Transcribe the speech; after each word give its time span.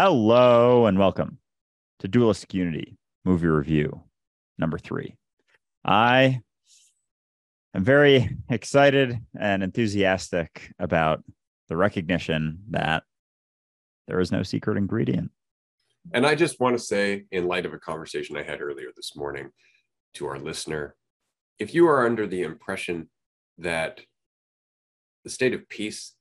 Hello 0.00 0.86
and 0.86 0.96
welcome 0.96 1.38
to 1.98 2.06
Dualistic 2.06 2.54
Unity 2.54 2.96
movie 3.24 3.48
review 3.48 4.04
number 4.56 4.78
three. 4.78 5.16
I 5.84 6.40
am 7.74 7.82
very 7.82 8.36
excited 8.48 9.18
and 9.36 9.60
enthusiastic 9.64 10.72
about 10.78 11.24
the 11.68 11.76
recognition 11.76 12.60
that 12.70 13.02
there 14.06 14.20
is 14.20 14.30
no 14.30 14.44
secret 14.44 14.78
ingredient. 14.78 15.32
And 16.12 16.24
I 16.24 16.36
just 16.36 16.60
want 16.60 16.78
to 16.78 16.84
say, 16.84 17.24
in 17.32 17.48
light 17.48 17.66
of 17.66 17.72
a 17.74 17.78
conversation 17.80 18.36
I 18.36 18.44
had 18.44 18.60
earlier 18.60 18.90
this 18.94 19.16
morning 19.16 19.50
to 20.14 20.26
our 20.26 20.38
listener, 20.38 20.94
if 21.58 21.74
you 21.74 21.88
are 21.88 22.06
under 22.06 22.28
the 22.28 22.42
impression 22.42 23.10
that 23.58 23.98
the 25.24 25.30
state 25.30 25.54
of 25.54 25.68
peace 25.68 26.14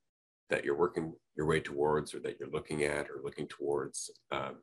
that 0.49 0.63
you're 0.63 0.77
working 0.77 1.13
your 1.35 1.45
way 1.45 1.59
towards 1.59 2.13
or 2.13 2.19
that 2.19 2.37
you're 2.39 2.49
looking 2.49 2.83
at 2.83 3.09
or 3.09 3.21
looking 3.23 3.47
towards 3.47 4.09
um, 4.31 4.55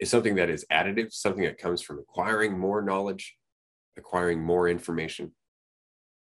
is 0.00 0.10
something 0.10 0.34
that 0.36 0.50
is 0.50 0.64
additive, 0.72 1.12
something 1.12 1.44
that 1.44 1.58
comes 1.58 1.82
from 1.82 1.98
acquiring 1.98 2.58
more 2.58 2.82
knowledge, 2.82 3.36
acquiring 3.96 4.42
more 4.42 4.68
information. 4.68 5.32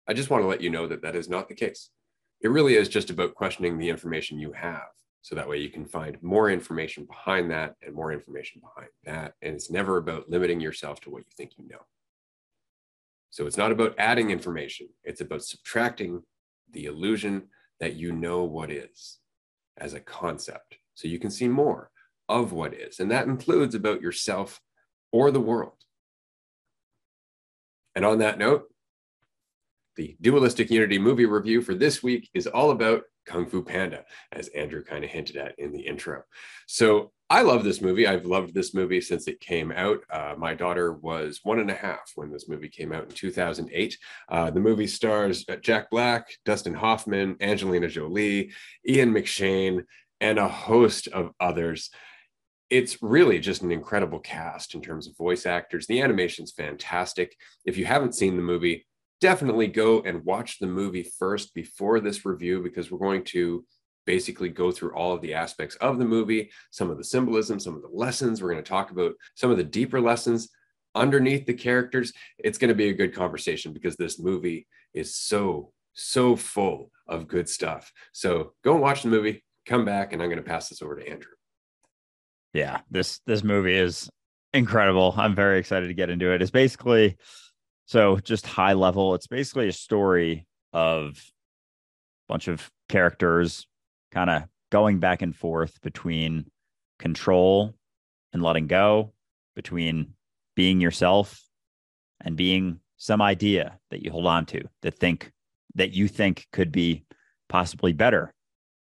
I 0.08 0.13
just 0.13 0.30
want 0.30 0.44
to 0.44 0.48
let 0.48 0.62
you 0.62 0.70
know 0.70 0.88
that 0.88 1.02
that 1.04 1.16
is 1.16 1.30
not 1.30 1.48
the 1.48 1.55
case. 1.55 1.90
It 2.41 2.49
really 2.49 2.76
is 2.76 2.90
just 2.90 3.09
about 3.09 3.36
questioning 3.36 3.77
the 3.77 3.90
information 3.90 4.40
you 4.40 4.52
have. 4.52 4.82
So 5.21 5.35
that 5.35 5.48
way 5.48 5.58
you 5.58 5.70
can 5.70 5.85
find 5.85 6.21
more 6.21 6.49
information 6.49 7.05
behind 7.05 7.49
that 7.52 7.76
and 7.82 7.96
more 7.96 8.12
information 8.12 8.62
behind 8.62 8.91
that. 9.05 9.35
And 9.41 9.55
it's 9.55 9.71
never 9.71 9.96
about 9.96 10.30
limiting 10.30 10.60
yourself 10.60 10.99
to 11.02 11.10
what 11.10 11.20
you 11.20 11.32
think 11.38 11.52
you 11.58 11.66
know. 11.70 11.80
So 13.30 13.48
it's 13.48 13.58
not 13.58 13.71
about 13.71 13.96
adding 13.98 14.30
information, 14.30 14.90
it's 15.04 15.21
about 15.21 15.44
subtracting 15.44 16.21
the 16.71 16.85
illusion 16.85 17.44
that 17.84 17.98
you 17.98 18.14
know 18.14 18.46
what 18.46 18.72
is 18.72 19.20
as 19.78 19.94
a 19.94 20.00
concept. 20.00 20.78
So 20.96 21.10
you 21.10 21.20
can 21.20 21.30
see 21.30 21.50
more 21.50 21.91
of 22.30 22.54
what 22.54 22.74
is. 22.74 23.02
And 23.02 23.12
that 23.12 23.28
includes 23.28 23.76
about 23.76 24.02
yourself 24.02 24.62
or 25.12 25.32
the 25.32 25.41
world. 25.41 25.76
And 27.94 28.05
on 28.05 28.20
that 28.20 28.40
note, 28.40 28.63
the 29.98 30.16
Dualistic 30.22 30.72
Unity 30.72 30.98
movie 30.98 31.26
review 31.26 31.62
for 31.62 31.76
this 31.76 32.02
week 32.02 32.30
is 32.34 32.48
all 32.48 32.72
about 32.72 33.04
Kung 33.26 33.46
Fu 33.48 33.62
Panda, 33.62 34.05
as 34.32 34.48
Andrew 34.50 34.82
kind 34.82 35.04
of 35.04 35.10
hinted 35.10 35.35
at 35.35 35.60
in 35.60 35.74
the 35.74 35.82
intro. 35.82 36.24
So 36.68 37.12
I 37.34 37.41
love 37.41 37.63
this 37.63 37.81
movie. 37.81 38.05
I've 38.05 38.27
loved 38.27 38.53
this 38.53 38.76
movie 38.76 39.01
since 39.01 39.27
it 39.27 39.39
came 39.39 39.71
out. 39.71 40.03
Uh, 40.07 40.35
my 40.37 40.53
daughter 40.53 40.93
was 40.93 41.39
one 41.41 41.57
and 41.57 41.71
a 41.71 41.73
half 41.73 42.12
when 42.13 42.29
this 42.29 42.48
movie 42.48 42.70
came 42.70 42.91
out 42.91 43.05
in 43.05 43.09
2008. 43.09 43.98
Uh, 44.29 44.51
the 44.51 44.59
movie 44.59 44.85
stars 44.85 45.43
uh, 45.49 45.55
Jack 45.55 45.89
Black, 45.89 46.27
Dustin 46.45 46.76
Hoffman, 46.76 47.35
Angelina 47.41 47.87
Jolie, 47.87 48.51
Ian 48.87 49.11
McShane, 49.11 49.84
and 50.21 50.37
a 50.37 50.48
host 50.48 51.07
of 51.07 51.31
others. 51.39 51.89
It's 52.70 53.01
really 53.01 53.39
just 53.39 53.63
an 53.63 53.71
incredible 53.71 54.20
cast 54.20 54.76
in 54.76 54.84
terms 54.84 55.07
of 55.07 55.17
voice 55.17 55.48
actors. 55.48 55.87
The 55.87 56.01
animation's 56.01 56.51
fantastic. 56.51 57.35
If 57.65 57.77
you 57.77 57.85
haven't 57.85 58.13
seen 58.13 58.35
the 58.35 58.43
movie, 58.43 58.85
definitely 59.21 59.70
go 59.70 60.01
and 60.01 60.23
watch 60.23 60.59
the 60.59 60.67
movie 60.67 61.09
first 61.17 61.55
before 61.55 61.99
this 61.99 62.27
review 62.27 62.61
because 62.61 62.91
we're 62.91 62.99
going 62.99 63.23
to 63.23 63.65
basically 64.06 64.50
go 64.50 64.72
through 64.72 64.94
all 64.94 65.13
of 65.13 65.22
the 65.22 65.34
aspects 65.34 65.75
of 65.78 65.97
the 65.97 66.06
movie, 66.06 66.51
some 66.72 66.90
of 66.90 66.97
the 66.97 67.03
symbolism, 67.03 67.59
some 67.59 67.75
of 67.75 67.81
the 67.81 67.88
lessons. 67.88 68.41
We're 68.41 68.51
going 68.51 68.63
to 68.63 68.69
talk 68.69 68.91
about 68.91 69.13
some 69.35 69.51
of 69.51 69.57
the 69.57 69.63
deeper 69.63 70.01
lessons 70.01 70.50
underneath 70.95 71.45
the 71.45 71.53
characters. 71.53 72.13
It's 72.38 72.57
going 72.57 72.69
to 72.69 72.75
be 72.75 72.90
a 72.90 72.94
good 72.94 73.13
conversation 73.16 73.73
because 73.73 73.95
this 73.95 74.19
movie 74.19 74.68
is 74.94 75.16
so, 75.16 75.72
so 75.94 76.35
full 76.35 76.91
of 77.07 77.28
good 77.28 77.50
stuff. 77.50 77.91
So 78.12 78.53
go 78.63 78.73
and 78.73 78.81
watch 78.81 79.03
the 79.03 79.09
movie, 79.09 79.44
come 79.66 79.85
back, 79.85 80.13
and 80.13 80.22
I'm 80.22 80.29
going 80.29 80.44
to 80.44 80.50
pass 80.50 80.69
this 80.69 80.81
over 80.81 80.95
to 80.95 81.07
Andrew. 81.07 81.31
Yeah, 82.53 82.81
this 82.91 83.19
this 83.25 83.44
movie 83.44 83.75
is 83.75 84.09
incredible. 84.53 85.16
I'm 85.17 85.34
very 85.34 85.57
excited 85.57 85.88
to 85.88 85.95
get 85.95 86.12
into 86.12 86.31
it. 86.31 86.41
It's 86.41 86.51
basically 86.51 87.17
so 87.85 88.17
just 88.17 88.45
high 88.45 88.73
level, 88.73 89.16
it's 89.16 89.28
basically 89.28 89.67
a 89.67 89.73
story 89.73 90.45
of 90.72 91.11
a 92.29 92.33
bunch 92.33 92.47
of 92.47 92.72
characters 92.89 93.67
kind 94.13 94.29
of 94.29 94.44
going 94.72 95.00
back 95.00 95.22
and 95.22 95.35
forth 95.35 95.81
between 95.81 96.46
control 97.00 97.74
and 98.31 98.41
letting 98.41 98.68
go, 98.68 99.13
between 99.56 100.13
being 100.56 100.79
yourself 100.79 101.44
and 102.22 102.38
being 102.38 102.79
some 102.97 103.22
idea 103.22 103.79
that 103.90 104.03
you 104.03 104.12
hold 104.12 104.28
on 104.28 104.46
to 104.46 104.62
that 104.81 104.97
think 104.97 105.31
that 105.75 105.94
you 105.94 106.07
think 106.07 106.47
could 106.52 106.72
be 106.72 107.03
possibly 107.50 107.91
better 107.91 108.34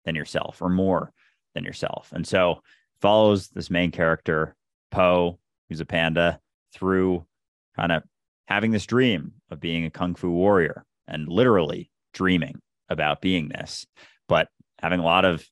than 0.05 0.15
yourself 0.15 0.61
or 0.63 0.69
more 0.69 1.13
than 1.55 1.65
yourself. 1.65 2.11
And 2.13 2.27
so 2.27 2.63
follows 3.01 3.49
this 3.49 3.71
main 3.71 3.91
character, 3.91 4.57
Po, 4.91 5.39
who's 5.69 5.81
a 5.81 5.85
panda, 5.85 6.41
through 6.73 7.25
kind 7.77 7.93
of 7.93 8.03
having 8.47 8.71
this 8.71 8.87
dream 8.87 9.33
of 9.51 9.61
being 9.61 9.85
a 9.85 9.91
kung 9.91 10.15
fu 10.15 10.31
warrior 10.31 10.85
and 11.07 11.29
literally 11.29 11.91
dreaming 12.15 12.61
about 12.89 13.21
being 13.21 13.49
this, 13.49 13.87
but 14.29 14.49
having 14.81 15.01
a 15.01 15.05
lot 15.05 15.25
of 15.25 15.45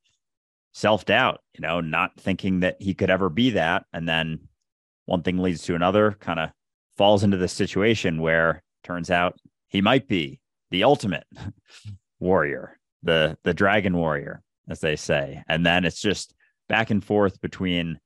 self 0.73 1.05
doubt, 1.05 1.41
you 1.55 1.61
know, 1.61 1.81
not 1.81 2.19
thinking 2.19 2.61
that 2.61 2.77
he 2.81 2.95
could 2.95 3.11
ever 3.11 3.29
be 3.29 3.51
that. 3.51 3.85
And 3.93 4.09
then 4.09 4.41
one 5.07 5.23
thing 5.23 5.39
leads 5.39 5.63
to 5.65 5.75
another, 5.75 6.13
kind 6.21 6.39
of 6.39 6.51
falls 6.97 7.25
into 7.25 7.37
this 7.37 7.53
situation 7.53 8.21
where 8.21 8.63
turns 8.85 9.11
out 9.11 9.39
he 9.69 9.81
might 9.81 10.09
be 10.09 10.41
the 10.71 10.85
ultimate 10.85 11.27
warrior, 12.21 12.79
the 13.03 13.39
the 13.43 13.55
dragon 13.55 13.97
warrior, 13.97 14.43
as 14.69 14.81
they 14.81 14.97
say. 14.97 15.43
And 15.49 15.65
then 15.65 15.85
it's 15.85 16.01
just 16.01 16.35
back 16.69 16.91
and 16.91 17.05
forth 17.05 17.41
between 17.41 17.99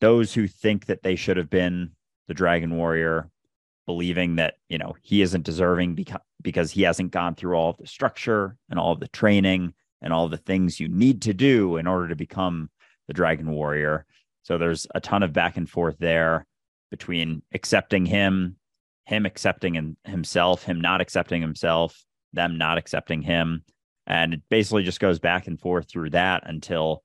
those 0.00 0.32
who 0.32 0.48
think 0.48 0.86
that 0.86 1.02
they 1.02 1.16
should 1.16 1.36
have 1.36 1.50
been 1.50 1.90
the 2.28 2.34
dragon 2.34 2.76
warrior, 2.76 3.28
believing 3.86 4.36
that, 4.36 4.54
you 4.68 4.78
know, 4.78 4.94
he 5.02 5.20
isn't 5.20 5.44
deserving 5.44 5.94
because 5.94 6.20
because 6.42 6.70
he 6.70 6.82
hasn't 6.82 7.10
gone 7.10 7.34
through 7.34 7.54
all 7.54 7.70
of 7.70 7.76
the 7.76 7.86
structure 7.86 8.56
and 8.70 8.80
all 8.80 8.92
of 8.92 9.00
the 9.00 9.08
training 9.08 9.74
and 10.02 10.12
all 10.12 10.28
the 10.28 10.36
things 10.36 10.80
you 10.80 10.88
need 10.88 11.22
to 11.22 11.34
do 11.34 11.76
in 11.76 11.86
order 11.86 12.08
to 12.08 12.16
become 12.16 12.70
the 13.08 13.14
dragon 13.14 13.50
warrior. 13.50 14.06
So 14.42 14.58
there's 14.58 14.86
a 14.94 15.00
ton 15.00 15.22
of 15.22 15.32
back 15.32 15.56
and 15.56 15.68
forth 15.68 15.96
there 15.98 16.46
between 16.90 17.42
accepting 17.52 18.06
him, 18.06 18.56
him 19.06 19.26
accepting 19.26 19.74
him, 19.74 19.96
himself, 20.04 20.62
him 20.62 20.80
not 20.80 21.00
accepting 21.00 21.40
himself, 21.40 22.04
them 22.32 22.58
not 22.58 22.78
accepting 22.78 23.22
him. 23.22 23.64
And 24.06 24.34
it 24.34 24.42
basically 24.48 24.82
just 24.82 25.00
goes 25.00 25.18
back 25.18 25.46
and 25.46 25.60
forth 25.60 25.88
through 25.88 26.10
that 26.10 26.42
until 26.46 27.02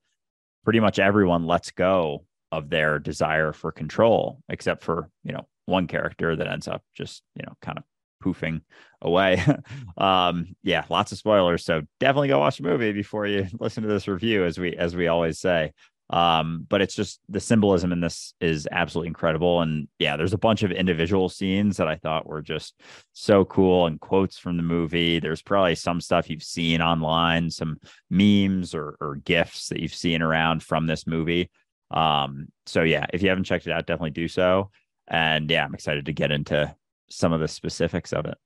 pretty 0.64 0.80
much 0.80 0.98
everyone 0.98 1.46
lets 1.46 1.70
go 1.70 2.24
of 2.50 2.70
their 2.70 2.98
desire 2.98 3.52
for 3.52 3.70
control, 3.70 4.40
except 4.48 4.82
for, 4.82 5.10
you 5.22 5.32
know, 5.32 5.46
one 5.66 5.86
character 5.86 6.34
that 6.34 6.48
ends 6.48 6.68
up 6.68 6.82
just, 6.94 7.22
you 7.34 7.42
know, 7.44 7.52
kind 7.60 7.78
of 7.78 7.84
poofing 8.26 8.60
away. 9.00 9.42
um, 9.96 10.54
yeah, 10.62 10.84
lots 10.88 11.12
of 11.12 11.18
spoilers. 11.18 11.64
So 11.64 11.82
definitely 12.00 12.28
go 12.28 12.38
watch 12.38 12.58
the 12.58 12.64
movie 12.64 12.92
before 12.92 13.26
you 13.26 13.46
listen 13.60 13.82
to 13.82 13.88
this 13.88 14.08
review, 14.08 14.44
as 14.44 14.58
we 14.58 14.76
as 14.76 14.96
we 14.96 15.08
always 15.08 15.38
say. 15.38 15.72
Um, 16.08 16.64
but 16.68 16.80
it's 16.80 16.94
just 16.94 17.20
the 17.28 17.40
symbolism 17.40 17.90
in 17.90 18.00
this 18.00 18.32
is 18.40 18.68
absolutely 18.70 19.08
incredible. 19.08 19.60
And 19.60 19.88
yeah, 19.98 20.16
there's 20.16 20.32
a 20.32 20.38
bunch 20.38 20.62
of 20.62 20.70
individual 20.70 21.28
scenes 21.28 21.78
that 21.78 21.88
I 21.88 21.96
thought 21.96 22.28
were 22.28 22.42
just 22.42 22.80
so 23.12 23.44
cool 23.44 23.86
and 23.86 24.00
quotes 24.00 24.38
from 24.38 24.56
the 24.56 24.62
movie. 24.62 25.18
There's 25.18 25.42
probably 25.42 25.74
some 25.74 26.00
stuff 26.00 26.30
you've 26.30 26.44
seen 26.44 26.80
online, 26.80 27.50
some 27.50 27.78
memes 28.08 28.74
or 28.74 28.96
or 29.00 29.18
that 29.26 29.80
you've 29.80 29.94
seen 29.94 30.22
around 30.22 30.62
from 30.62 30.86
this 30.86 31.06
movie. 31.06 31.50
Um, 31.90 32.48
so 32.66 32.82
yeah, 32.82 33.06
if 33.12 33.22
you 33.22 33.28
haven't 33.28 33.44
checked 33.44 33.66
it 33.66 33.72
out, 33.72 33.86
definitely 33.86 34.10
do 34.10 34.28
so. 34.28 34.70
And 35.08 35.50
yeah, 35.50 35.64
I'm 35.64 35.74
excited 35.74 36.06
to 36.06 36.12
get 36.12 36.30
into 36.30 36.74
some 37.08 37.32
of 37.32 37.40
the 37.40 37.48
specifics 37.48 38.12
of 38.12 38.26
it. 38.26 38.38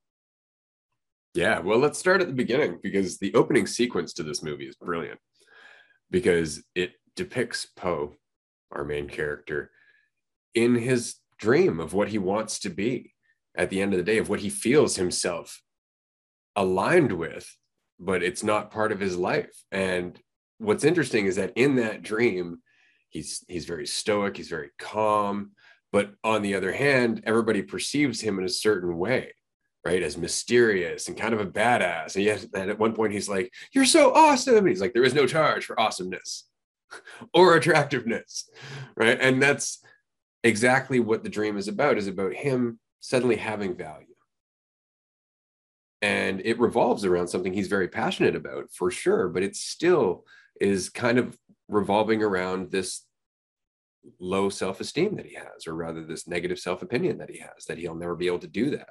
Yeah, 1.35 1.61
well, 1.61 1.79
let's 1.79 1.99
start 1.99 2.21
at 2.21 2.27
the 2.27 2.35
beginning 2.35 2.79
because 2.83 3.19
the 3.19 3.35
opening 3.35 3.67
sequence 3.67 4.13
to 4.15 4.23
this 4.23 4.43
movie 4.43 4.67
is 4.67 4.77
brilliant 4.77 5.21
because 6.11 6.63
it 6.75 6.93
depicts 7.15 7.67
Po, 7.77 8.17
our 8.73 8.85
main 8.85 9.09
character, 9.09 9.71
in 10.55 10.75
his 10.75 11.17
dream 11.39 11.79
of 11.79 11.95
what 11.95 12.09
he 12.09 12.19
wants 12.19 12.59
to 12.61 12.71
be 12.71 13.15
at 13.57 13.71
the 13.71 13.81
end 13.81 13.93
of 13.93 13.99
the 13.99 14.05
day, 14.05 14.19
of 14.19 14.29
what 14.29 14.41
he 14.41 14.51
feels 14.51 14.97
himself 14.97 15.63
aligned 16.57 17.13
with, 17.13 17.57
but 17.99 18.23
it's 18.23 18.43
not 18.43 18.71
part 18.71 18.93
of 18.93 19.01
his 19.01 19.17
life. 19.17 19.53
And 19.71 20.19
what's 20.59 20.85
interesting 20.85 21.27
is 21.27 21.37
that 21.37 21.53
in 21.57 21.77
that 21.77 22.03
dream, 22.03 22.61
he's 23.09 23.45
he's 23.49 23.67
very 23.67 23.87
stoic, 23.87 24.37
he's 24.37 24.49
very 24.49 24.71
calm, 24.79 25.53
but 25.93 26.13
on 26.23 26.43
the 26.43 26.55
other 26.55 26.73
hand, 26.73 27.23
everybody 27.25 27.63
perceives 27.63 28.21
him 28.21 28.39
in 28.39 28.45
a 28.45 28.49
certain 28.49 28.97
way, 28.97 29.33
right? 29.85 30.03
As 30.03 30.17
mysterious 30.17 31.09
and 31.09 31.17
kind 31.17 31.35
of 31.35 31.41
a 31.41 31.47
badass. 31.47 32.15
And 32.15 32.25
yet, 32.25 32.47
and 32.55 32.71
at 32.71 32.79
one 32.79 32.95
point, 32.95 33.13
he's 33.13 33.29
like, 33.29 33.53
You're 33.73 33.85
so 33.85 34.13
awesome. 34.13 34.59
And 34.59 34.69
he's 34.69 34.81
like, 34.81 34.93
There 34.93 35.05
is 35.05 35.15
no 35.15 35.27
charge 35.27 35.65
for 35.65 35.79
awesomeness 35.79 36.49
or 37.35 37.57
attractiveness, 37.57 38.49
right? 38.97 39.19
And 39.21 39.43
that's 39.43 39.83
exactly 40.45 41.01
what 41.01 41.23
the 41.23 41.31
dream 41.31 41.57
is 41.57 41.69
about, 41.69 41.99
is 41.99 42.09
about 42.09 42.35
him 42.35 42.79
suddenly 43.01 43.37
having 43.37 43.77
value. 43.77 44.07
And 46.03 46.41
it 46.45 46.59
revolves 46.59 47.05
around 47.05 47.29
something 47.29 47.53
he's 47.53 47.69
very 47.69 47.89
passionate 47.89 48.35
about 48.35 48.71
for 48.73 48.91
sure, 48.91 49.29
but 49.29 49.43
it 49.43 49.55
still 49.55 50.25
is 50.59 50.89
kind 50.89 51.19
of 51.19 51.37
revolving 51.69 52.23
around 52.23 52.71
this 52.71 53.03
low 54.19 54.49
self-esteem 54.49 55.17
that 55.17 55.27
he 55.27 55.35
has 55.35 55.67
or 55.67 55.75
rather 55.75 56.05
this 56.05 56.27
negative 56.27 56.59
self-opinion 56.59 57.19
that 57.19 57.31
he 57.31 57.39
has 57.39 57.65
that 57.69 57.79
he'll 57.79 57.95
never 57.95 58.17
be 58.17 58.27
able 58.27 58.39
to 58.39 58.47
do 58.47 58.71
that. 58.71 58.91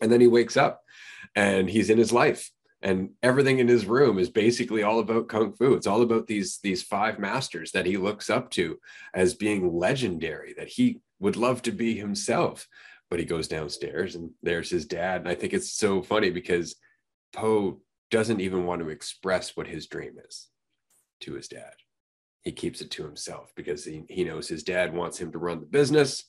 And 0.00 0.10
then 0.10 0.20
he 0.20 0.26
wakes 0.26 0.56
up 0.56 0.82
and 1.34 1.68
he's 1.68 1.90
in 1.90 1.98
his 1.98 2.12
life 2.12 2.50
and 2.82 3.10
everything 3.22 3.60
in 3.60 3.68
his 3.68 3.86
room 3.86 4.18
is 4.18 4.28
basically 4.28 4.82
all 4.82 4.98
about 4.98 5.28
kung 5.28 5.54
fu. 5.54 5.72
It's 5.72 5.86
all 5.86 6.02
about 6.02 6.26
these 6.26 6.58
these 6.62 6.82
five 6.82 7.18
masters 7.18 7.72
that 7.72 7.86
he 7.86 7.96
looks 7.96 8.28
up 8.28 8.50
to 8.50 8.78
as 9.14 9.34
being 9.34 9.72
legendary 9.72 10.54
that 10.58 10.68
he 10.68 11.00
would 11.18 11.36
love 11.36 11.62
to 11.62 11.72
be 11.72 11.96
himself. 11.96 12.68
But 13.08 13.20
he 13.20 13.24
goes 13.24 13.48
downstairs 13.48 14.16
and 14.16 14.30
there's 14.42 14.70
his 14.70 14.84
dad. 14.84 15.22
And 15.22 15.28
i 15.28 15.34
think 15.34 15.54
it's 15.54 15.72
so 15.72 16.02
funny 16.02 16.30
because 16.30 16.76
Po 17.32 17.80
doesn't 18.10 18.40
even 18.40 18.66
want 18.66 18.82
to 18.82 18.90
express 18.90 19.56
what 19.56 19.66
his 19.66 19.86
dream 19.86 20.16
is 20.28 20.48
to 21.20 21.32
his 21.32 21.48
dad 21.48 21.74
he 22.44 22.52
keeps 22.52 22.80
it 22.80 22.90
to 22.92 23.02
himself 23.02 23.52
because 23.56 23.84
he, 23.84 24.04
he 24.08 24.22
knows 24.22 24.48
his 24.48 24.62
dad 24.62 24.94
wants 24.94 25.18
him 25.18 25.32
to 25.32 25.38
run 25.38 25.60
the 25.60 25.66
business. 25.66 26.24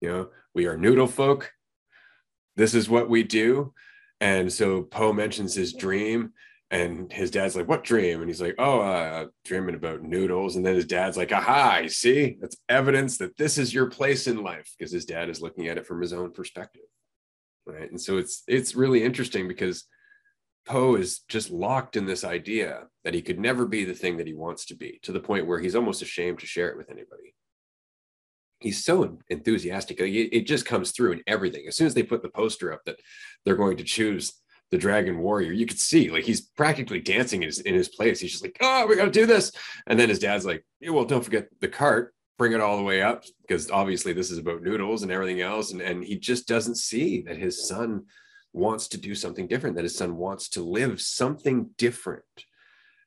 You 0.00 0.08
know 0.08 0.28
we 0.54 0.66
are 0.66 0.76
noodle 0.76 1.06
folk. 1.06 1.52
This 2.56 2.74
is 2.74 2.88
what 2.88 3.08
we 3.08 3.22
do. 3.22 3.72
And 4.20 4.52
so 4.52 4.82
Po 4.82 5.12
mentions 5.12 5.54
his 5.54 5.72
dream 5.72 6.32
and 6.70 7.12
his 7.12 7.30
dad's 7.30 7.56
like 7.56 7.68
what 7.68 7.84
dream? 7.84 8.20
And 8.20 8.28
he's 8.28 8.42
like 8.42 8.56
oh 8.58 8.80
uh, 8.80 9.26
dreaming 9.44 9.76
about 9.76 10.02
noodles. 10.02 10.56
And 10.56 10.66
then 10.66 10.74
his 10.74 10.86
dad's 10.86 11.16
like 11.16 11.32
aha 11.32 11.82
see. 11.86 12.36
That's 12.40 12.56
evidence 12.68 13.18
that 13.18 13.36
this 13.36 13.56
is 13.56 13.72
your 13.72 13.86
place 13.86 14.26
in 14.26 14.42
life. 14.42 14.74
Because 14.76 14.92
his 14.92 15.04
dad 15.04 15.28
is 15.28 15.40
looking 15.40 15.68
at 15.68 15.78
it 15.78 15.86
from 15.86 16.00
his 16.00 16.12
own 16.12 16.32
perspective. 16.32 16.82
Right? 17.66 17.90
And 17.90 18.00
so 18.00 18.18
it's 18.18 18.42
it's 18.48 18.74
really 18.74 19.04
interesting 19.04 19.46
because 19.46 19.84
Po 20.70 20.94
is 20.94 21.22
just 21.26 21.50
locked 21.50 21.96
in 21.96 22.06
this 22.06 22.22
idea 22.22 22.86
that 23.02 23.12
he 23.12 23.22
could 23.22 23.40
never 23.40 23.66
be 23.66 23.84
the 23.84 23.92
thing 23.92 24.18
that 24.18 24.28
he 24.28 24.34
wants 24.34 24.64
to 24.66 24.76
be 24.76 25.00
to 25.02 25.10
the 25.10 25.18
point 25.18 25.48
where 25.48 25.58
he's 25.58 25.74
almost 25.74 26.00
ashamed 26.00 26.38
to 26.38 26.46
share 26.46 26.68
it 26.68 26.76
with 26.76 26.90
anybody. 26.90 27.34
He's 28.60 28.84
so 28.84 29.18
enthusiastic. 29.28 29.98
It 29.98 30.46
just 30.46 30.66
comes 30.66 30.92
through 30.92 31.10
in 31.10 31.22
everything. 31.26 31.64
As 31.66 31.76
soon 31.76 31.88
as 31.88 31.94
they 31.94 32.04
put 32.04 32.22
the 32.22 32.28
poster 32.28 32.72
up 32.72 32.82
that 32.86 33.00
they're 33.44 33.56
going 33.56 33.78
to 33.78 33.82
choose 33.82 34.34
the 34.70 34.78
Dragon 34.78 35.18
Warrior, 35.18 35.50
you 35.50 35.66
could 35.66 35.80
see 35.80 36.08
like 36.08 36.22
he's 36.22 36.42
practically 36.42 37.00
dancing 37.00 37.42
in 37.42 37.48
his, 37.48 37.58
in 37.58 37.74
his 37.74 37.88
place. 37.88 38.20
He's 38.20 38.30
just 38.30 38.44
like, 38.44 38.56
oh, 38.60 38.86
we 38.86 38.94
got 38.94 39.06
to 39.06 39.10
do 39.10 39.26
this. 39.26 39.50
And 39.88 39.98
then 39.98 40.08
his 40.08 40.20
dad's 40.20 40.46
like, 40.46 40.64
yeah, 40.78 40.90
well, 40.90 41.04
don't 41.04 41.24
forget 41.24 41.48
the 41.60 41.66
cart, 41.66 42.14
bring 42.38 42.52
it 42.52 42.60
all 42.60 42.76
the 42.76 42.84
way 42.84 43.02
up 43.02 43.24
because 43.42 43.72
obviously 43.72 44.12
this 44.12 44.30
is 44.30 44.38
about 44.38 44.62
noodles 44.62 45.02
and 45.02 45.10
everything 45.10 45.40
else. 45.40 45.72
And, 45.72 45.80
and 45.80 46.04
he 46.04 46.16
just 46.16 46.46
doesn't 46.46 46.76
see 46.76 47.22
that 47.22 47.38
his 47.38 47.66
son 47.66 48.04
wants 48.52 48.88
to 48.88 48.98
do 48.98 49.14
something 49.14 49.46
different, 49.46 49.76
that 49.76 49.84
his 49.84 49.96
son 49.96 50.16
wants 50.16 50.48
to 50.50 50.62
live 50.62 51.00
something 51.00 51.70
different. 51.78 52.24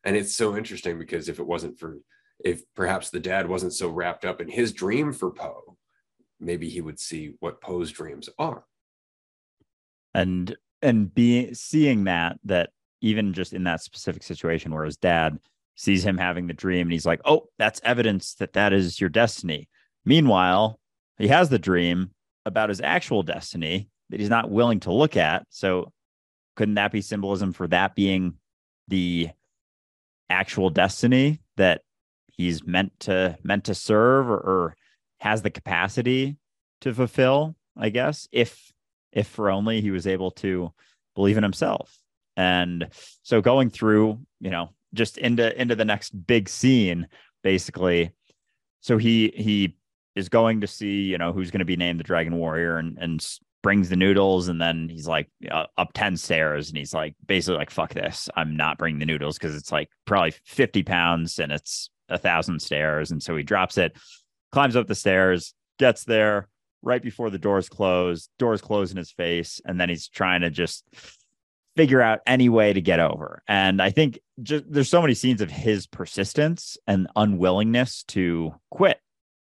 And 0.03 0.15
it's 0.15 0.35
so 0.35 0.57
interesting 0.57 0.97
because 0.97 1.29
if 1.29 1.39
it 1.39 1.47
wasn't 1.47 1.79
for, 1.79 1.97
if 2.43 2.61
perhaps 2.75 3.09
the 3.09 3.19
dad 3.19 3.47
wasn't 3.47 3.73
so 3.73 3.89
wrapped 3.89 4.25
up 4.25 4.41
in 4.41 4.49
his 4.49 4.73
dream 4.73 5.13
for 5.13 5.31
Po, 5.31 5.77
maybe 6.39 6.69
he 6.69 6.81
would 6.81 6.99
see 6.99 7.35
what 7.39 7.61
Po's 7.61 7.91
dreams 7.91 8.29
are. 8.37 8.65
And 10.13 10.55
and 10.81 11.13
being 11.13 11.53
seeing 11.55 12.03
that 12.03 12.37
that 12.43 12.69
even 13.01 13.33
just 13.33 13.53
in 13.53 13.63
that 13.63 13.81
specific 13.81 14.23
situation 14.23 14.73
where 14.73 14.85
his 14.85 14.97
dad 14.97 15.39
sees 15.75 16.05
him 16.05 16.17
having 16.17 16.47
the 16.47 16.53
dream 16.53 16.87
and 16.87 16.91
he's 16.91 17.05
like, 17.05 17.21
"Oh, 17.25 17.47
that's 17.57 17.81
evidence 17.83 18.35
that 18.35 18.53
that 18.53 18.73
is 18.73 18.99
your 18.99 19.09
destiny." 19.09 19.69
Meanwhile, 20.05 20.79
he 21.17 21.29
has 21.29 21.49
the 21.49 21.59
dream 21.59 22.11
about 22.45 22.69
his 22.69 22.81
actual 22.81 23.23
destiny 23.23 23.89
that 24.13 24.19
he's 24.19 24.29
not 24.29 24.51
willing 24.51 24.79
to 24.81 24.93
look 24.93 25.17
at. 25.17 25.47
So 25.49 25.91
couldn't 26.55 26.75
that 26.75 26.91
be 26.91 27.01
symbolism 27.01 27.51
for 27.51 27.67
that 27.69 27.95
being 27.95 28.35
the 28.87 29.29
actual 30.29 30.69
destiny 30.69 31.41
that 31.57 31.81
he's 32.27 32.63
meant 32.63 32.91
to 32.99 33.35
meant 33.43 33.63
to 33.63 33.73
serve 33.73 34.29
or, 34.29 34.37
or 34.37 34.75
has 35.19 35.41
the 35.41 35.49
capacity 35.49 36.37
to 36.81 36.93
fulfill, 36.93 37.55
I 37.75 37.89
guess, 37.89 38.27
if 38.31 38.71
if 39.11 39.25
for 39.25 39.49
only 39.49 39.81
he 39.81 39.89
was 39.89 40.05
able 40.05 40.29
to 40.31 40.71
believe 41.15 41.37
in 41.37 41.43
himself. 41.43 41.97
And 42.37 42.89
so 43.23 43.41
going 43.41 43.71
through, 43.71 44.19
you 44.39 44.51
know, 44.51 44.69
just 44.93 45.17
into 45.17 45.59
into 45.59 45.75
the 45.75 45.85
next 45.85 46.11
big 46.11 46.49
scene, 46.49 47.07
basically. 47.41 48.11
So 48.81 48.99
he 48.99 49.33
he 49.35 49.75
is 50.15 50.29
going 50.29 50.61
to 50.61 50.67
see, 50.67 51.01
you 51.01 51.17
know, 51.17 51.33
who's 51.33 51.49
going 51.49 51.59
to 51.59 51.65
be 51.65 51.77
named 51.77 51.99
the 51.99 52.03
Dragon 52.03 52.35
Warrior 52.35 52.77
and 52.77 52.99
and 52.99 53.27
brings 53.63 53.89
the 53.89 53.95
noodles 53.95 54.49
and 54.49 54.61
then 54.61 54.89
he's 54.89 55.07
like 55.07 55.27
uh, 55.49 55.65
up 55.77 55.93
10 55.93 56.17
stairs 56.17 56.69
and 56.69 56.77
he's 56.77 56.93
like 56.93 57.15
basically 57.25 57.57
like 57.57 57.71
fuck 57.71 57.93
this. 57.93 58.29
I'm 58.35 58.55
not 58.55 58.77
bringing 58.77 58.99
the 58.99 59.05
noodles 59.07 59.39
because 59.39 59.55
it's 59.55 59.71
like 59.71 59.89
probably 60.05 60.33
50 60.45 60.83
pounds 60.83 61.39
and 61.39 61.51
it's 61.51 61.89
a 62.09 62.17
thousand 62.19 62.61
stairs. 62.61 63.09
And 63.09 63.23
so 63.23 63.35
he 63.35 63.41
drops 63.41 63.79
it 63.79 63.97
climbs 64.51 64.75
up 64.75 64.85
the 64.85 64.93
stairs 64.93 65.55
gets 65.79 66.03
there 66.03 66.47
right 66.83 67.01
before 67.01 67.31
the 67.31 67.39
doors 67.39 67.67
close 67.67 68.29
doors 68.37 68.61
close 68.61 68.91
in 68.91 68.97
his 68.97 69.11
face 69.11 69.59
and 69.65 69.81
then 69.81 69.89
he's 69.89 70.07
trying 70.07 70.41
to 70.41 70.51
just 70.51 70.85
figure 71.75 72.01
out 72.01 72.19
any 72.27 72.49
way 72.49 72.71
to 72.71 72.81
get 72.81 72.99
over. 72.99 73.41
And 73.47 73.81
i 73.81 73.89
think 73.89 74.19
just 74.43 74.65
there's 74.71 74.89
so 74.89 75.01
many 75.01 75.15
scenes 75.15 75.41
of 75.41 75.49
his 75.49 75.87
persistence 75.87 76.77
and 76.85 77.07
unwillingness 77.15 78.03
to 78.03 78.53
quit 78.69 78.99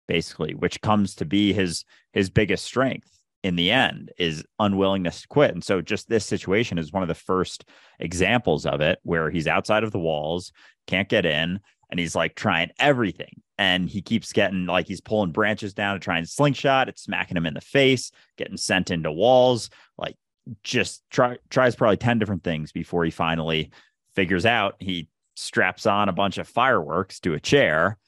basically 0.06 0.54
which 0.54 0.80
comes 0.80 1.14
to 1.16 1.24
be 1.24 1.52
his 1.52 1.84
his 2.12 2.30
biggest 2.30 2.64
strength 2.64 3.14
in 3.44 3.56
the 3.56 3.70
end 3.70 4.10
is 4.18 4.42
unwillingness 4.58 5.20
to 5.20 5.28
quit. 5.28 5.52
And 5.52 5.62
so 5.62 5.82
just 5.82 6.08
this 6.08 6.24
situation 6.24 6.78
is 6.78 6.92
one 6.92 7.02
of 7.02 7.08
the 7.08 7.14
first 7.14 7.68
examples 8.00 8.64
of 8.64 8.80
it 8.80 8.98
where 9.02 9.30
he's 9.30 9.46
outside 9.46 9.84
of 9.84 9.92
the 9.92 9.98
walls, 9.98 10.50
can't 10.86 11.10
get 11.10 11.26
in, 11.26 11.60
and 11.90 12.00
he's 12.00 12.16
like 12.16 12.34
trying 12.34 12.70
everything. 12.80 13.42
And 13.58 13.88
he 13.88 14.00
keeps 14.00 14.32
getting 14.32 14.64
like 14.64 14.88
he's 14.88 15.02
pulling 15.02 15.30
branches 15.30 15.74
down 15.74 15.94
to 15.94 16.00
try 16.00 16.16
and 16.16 16.26
slingshot, 16.26 16.88
it's 16.88 17.02
smacking 17.02 17.36
him 17.36 17.44
in 17.44 17.52
the 17.52 17.60
face, 17.60 18.10
getting 18.38 18.56
sent 18.56 18.90
into 18.90 19.12
walls, 19.12 19.68
like 19.98 20.16
just 20.62 21.02
try 21.10 21.36
tries 21.50 21.76
probably 21.76 21.98
10 21.98 22.18
different 22.18 22.44
things 22.44 22.72
before 22.72 23.04
he 23.04 23.10
finally 23.10 23.70
figures 24.14 24.46
out 24.46 24.76
he 24.78 25.08
straps 25.36 25.84
on 25.84 26.08
a 26.08 26.12
bunch 26.12 26.38
of 26.38 26.48
fireworks 26.48 27.20
to 27.20 27.34
a 27.34 27.40
chair, 27.40 27.98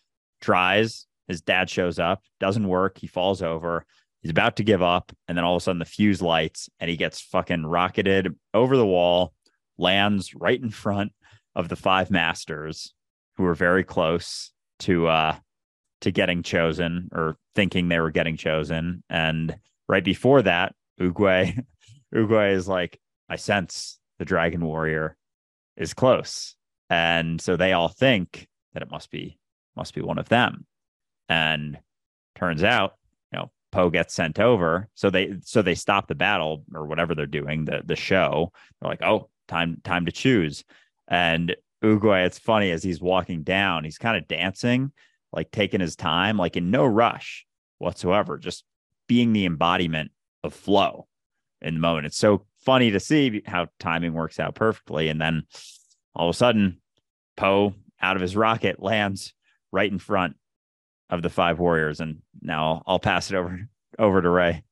tries, 0.41 1.07
his 1.29 1.43
dad 1.43 1.69
shows 1.69 1.99
up, 1.99 2.23
doesn't 2.41 2.67
work, 2.67 2.97
he 2.97 3.07
falls 3.07 3.43
over 3.43 3.85
He's 4.23 4.31
about 4.31 4.57
to 4.57 4.65
give 4.65 4.83
up, 4.83 5.13
and 5.29 5.37
then 5.37 5.45
all 5.45 5.57
of 5.57 5.61
a 5.61 5.65
sudden 5.65 5.79
the 5.79 5.85
fuse 5.85 6.21
lights, 6.21 6.69
and 6.81 6.91
he 6.91 6.97
gets 6.97 7.21
fucking 7.21 7.65
rocketed 7.65 8.35
over 8.55 8.77
the 8.77 8.87
wall, 8.87 9.33
lands 9.79 10.35
right 10.35 10.61
in 10.61 10.71
front 10.71 11.13
of 11.55 11.69
the 11.69 11.77
five 11.77 12.11
masters, 12.11 12.93
who 13.37 13.45
were 13.45 13.55
very 13.55 13.85
close 13.85 14.53
to 14.79 15.07
uh 15.07 15.37
to 16.01 16.11
getting 16.11 16.43
chosen 16.43 17.09
or 17.13 17.37
thinking 17.55 17.89
they 17.89 18.01
were 18.01 18.11
getting 18.11 18.37
chosen. 18.37 19.03
And 19.09 19.57
right 19.89 20.05
before 20.05 20.43
that, 20.43 20.75
Oogway, 21.01 21.65
Oogway 22.15 22.53
is 22.55 22.69
like, 22.69 23.01
I 23.29 23.37
sense 23.37 23.99
the 24.19 24.25
dragon 24.25 24.65
warrior 24.65 25.17
is 25.77 25.95
close. 25.95 26.55
And 26.91 27.41
so 27.41 27.57
they 27.57 27.73
all 27.73 27.89
think 27.89 28.49
that 28.73 28.83
it 28.83 28.91
must 28.91 29.11
be 29.11 29.39
must 29.77 29.95
be 29.95 30.01
one 30.01 30.19
of 30.19 30.29
them. 30.29 30.67
And 31.29 31.79
turns 32.35 32.63
out 32.63 32.95
Po 33.77 33.91
gets 33.91 34.15
sent 34.15 34.41
over. 34.41 34.89
So 34.95 35.11
they 35.11 35.35
so 35.43 35.61
they 35.61 35.75
stop 35.75 36.09
the 36.09 36.15
battle 36.15 36.65
or 36.73 36.87
whatever 36.87 37.15
they're 37.15 37.27
doing, 37.27 37.67
the 37.67 37.83
the 37.85 37.95
show. 37.95 38.51
They're 38.81 38.89
like, 38.89 39.03
oh, 39.03 39.29
time 39.49 39.83
time 39.85 40.07
to 40.07 40.13
choose. 40.13 40.65
And 41.09 41.55
Oogway, 41.85 42.25
it's 42.25 42.39
funny 42.39 42.71
as 42.71 42.83
he's 42.83 43.03
walking 43.03 43.43
down, 43.43 43.85
he's 43.85 43.99
kind 43.99 44.17
of 44.17 44.27
dancing, 44.29 44.93
like 45.31 45.51
taking 45.51 45.83
his 45.83 45.95
time, 45.95 46.39
like 46.39 46.57
in 46.57 46.71
no 46.71 46.87
rush 46.87 47.45
whatsoever, 47.77 48.39
just 48.39 48.65
being 49.09 49.35
the 49.35 49.45
embodiment 49.45 50.11
of 50.43 50.55
flow 50.55 51.07
in 51.61 51.75
the 51.75 51.81
moment. 51.81 52.07
It's 52.07 52.17
so 52.17 52.47
funny 52.65 52.93
to 52.93 52.99
see 52.99 53.43
how 53.45 53.69
timing 53.79 54.15
works 54.15 54.41
out 54.41 54.55
perfectly. 54.55 55.09
And 55.09 55.21
then 55.21 55.43
all 56.15 56.31
of 56.31 56.35
a 56.35 56.39
sudden, 56.39 56.81
Po 57.37 57.75
out 58.01 58.17
of 58.17 58.23
his 58.23 58.37
rocket 58.37 58.83
lands 58.83 59.35
right 59.71 59.93
in 59.93 59.99
front 59.99 60.37
of 61.11 61.23
the 61.23 61.31
five 61.31 61.59
warriors. 61.59 62.01
And 62.01 62.23
now 62.41 62.83
I'll 62.87 62.99
pass 62.99 63.31
it 63.31 63.37
over 63.37 63.69
over 63.99 64.23
to 64.23 64.29
Ray. 64.29 64.63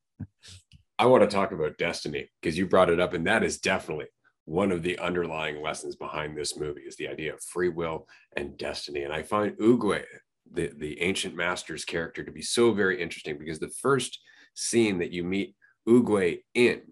I 0.98 1.06
want 1.06 1.28
to 1.28 1.34
talk 1.34 1.52
about 1.52 1.78
destiny 1.78 2.30
because 2.40 2.56
you 2.56 2.66
brought 2.66 2.90
it 2.90 3.00
up, 3.00 3.14
and 3.14 3.26
that 3.26 3.42
is 3.42 3.58
definitely 3.58 4.06
one 4.44 4.70
of 4.70 4.82
the 4.82 4.98
underlying 4.98 5.62
lessons 5.62 5.96
behind 5.96 6.36
this 6.36 6.56
movie 6.56 6.82
is 6.82 6.96
the 6.96 7.08
idea 7.08 7.32
of 7.32 7.42
free 7.42 7.70
will 7.70 8.06
and 8.36 8.58
destiny. 8.58 9.02
And 9.02 9.12
I 9.12 9.22
find 9.22 9.56
Oogway, 9.58 10.04
the, 10.52 10.70
the 10.76 11.00
ancient 11.00 11.34
master's 11.34 11.84
character, 11.84 12.22
to 12.22 12.30
be 12.30 12.42
so 12.42 12.72
very 12.72 13.00
interesting 13.00 13.38
because 13.38 13.58
the 13.58 13.72
first 13.80 14.20
scene 14.54 14.98
that 14.98 15.12
you 15.12 15.24
meet 15.24 15.56
Oogway 15.88 16.40
in 16.54 16.82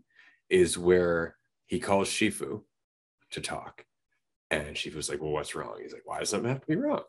is 0.48 0.78
where 0.78 1.36
he 1.66 1.78
calls 1.78 2.08
Shifu 2.08 2.62
to 3.32 3.40
talk. 3.40 3.84
And 4.50 4.74
Shifu's 4.74 5.08
like, 5.08 5.20
Well, 5.20 5.30
what's 5.32 5.54
wrong? 5.54 5.78
He's 5.80 5.92
like, 5.92 6.02
Why 6.04 6.20
does 6.20 6.30
something 6.30 6.48
have 6.48 6.60
to 6.60 6.66
be 6.66 6.76
wrong? 6.76 7.02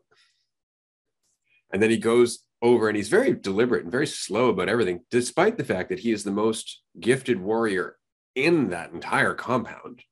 And 1.73 1.81
then 1.81 1.89
he 1.89 1.97
goes 1.97 2.43
over 2.61 2.87
and 2.87 2.95
he's 2.95 3.09
very 3.09 3.33
deliberate 3.33 3.83
and 3.83 3.91
very 3.91 4.07
slow 4.07 4.49
about 4.49 4.69
everything, 4.69 5.01
despite 5.11 5.57
the 5.57 5.65
fact 5.65 5.89
that 5.89 5.99
he 5.99 6.11
is 6.11 6.23
the 6.23 6.31
most 6.31 6.81
gifted 6.99 7.41
warrior 7.41 7.97
in 8.35 8.69
that 8.69 8.91
entire 8.91 9.33
compound. 9.33 10.03